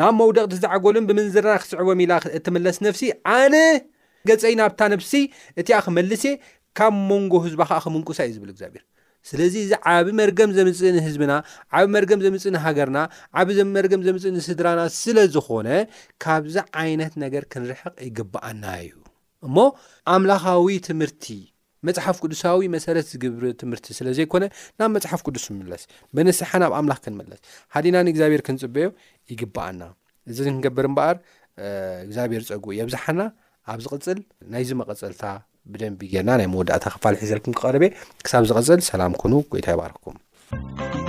ናብ 0.00 0.12
መውደቕ 0.18 0.44
ቲዝዓገሉን 0.52 1.06
ብምንዝራና 1.08 1.54
ክስዕቦም 1.62 1.98
ኢላ 2.04 2.12
እትመለስ 2.36 2.76
ነፍሲ 2.86 3.02
ኣነ 3.36 3.56
ገጸይ 4.28 4.54
ናብታ 4.60 4.80
ነፍሲ 4.94 5.12
እቲኣ 5.60 5.78
ክመልስእ 5.86 6.34
ካብ 6.78 6.94
መንጎ 7.10 7.32
ህዝባ 7.46 7.60
ኸዓ 7.70 7.78
ክምንቁሳ 7.86 8.18
እዩ 8.26 8.34
ዝብል 8.36 8.50
እግዚኣብሔር 8.52 8.84
ስለዚ 9.28 9.54
እዚ 9.64 9.72
ዓብ 9.94 10.06
መርገም 10.20 10.50
ዘምጽእ 10.56 10.92
ንህዝብና 10.96 11.32
ዓብ 11.78 11.86
መርገም 11.96 12.22
ዘምፅእ 12.24 12.52
ንሃገርና 12.54 12.98
ዓብ 13.40 13.48
መርገም 13.76 14.00
ዘምጽእ 14.06 14.32
ንስድራና 14.38 14.80
ስለ 15.02 15.16
ዝኾነ 15.34 15.68
ካብዚ 16.24 16.56
ዓይነት 16.82 17.12
ነገር 17.24 17.44
ክንርሕቕ 17.52 17.94
ይግብኣና 18.08 18.64
እዩ 18.86 18.92
እሞ 19.48 19.56
ኣምላኻዊ 20.14 20.66
ትምህርቲ 20.88 21.24
መፅሓፍ 21.88 22.16
ቅዱሳዊ 22.24 22.66
መሰረት 22.74 23.06
ዝግብሪ 23.12 23.44
ትምህርቲ 23.60 23.92
ስለ 23.98 24.06
ዘይኮነ 24.18 24.44
ናብ 24.80 24.90
መፅሓፍ 24.96 25.20
ቅዱስ 25.26 25.44
ምለስ 25.58 25.82
በነስሓን 26.16 26.64
ኣብ 26.66 26.72
ኣምላኽ 26.80 27.00
ክንምለስ 27.04 27.40
ሓዲናን 27.76 28.10
እግዚኣብሔር 28.12 28.42
ክንፅበዮ 28.48 28.88
ይግባአና 29.32 29.82
እዚ 30.32 30.38
ክንገብር 30.48 30.86
እምበኣር 30.90 31.16
እግዚኣብሔር 32.06 32.44
ፀጉ 32.50 32.66
የብዛሓና 32.80 33.20
ኣብ 33.72 33.80
ዝቕፅል 33.86 34.20
ናይዚ 34.54 34.70
መቐጸልታ 34.80 35.24
ብደንቢ 35.74 36.00
ጌርና 36.14 36.30
ናይ 36.40 36.48
መወዳእታ 36.54 36.84
ክፋልሒዘርኩም 36.94 37.56
ክቐርበ 37.60 37.84
ክሳብ 38.26 38.46
ዝቐፅል 38.50 38.82
ሰላም 38.90 39.14
ኩኑ 39.22 39.32
ጎይታ 39.54 39.68
ይባርክኩም 39.76 41.01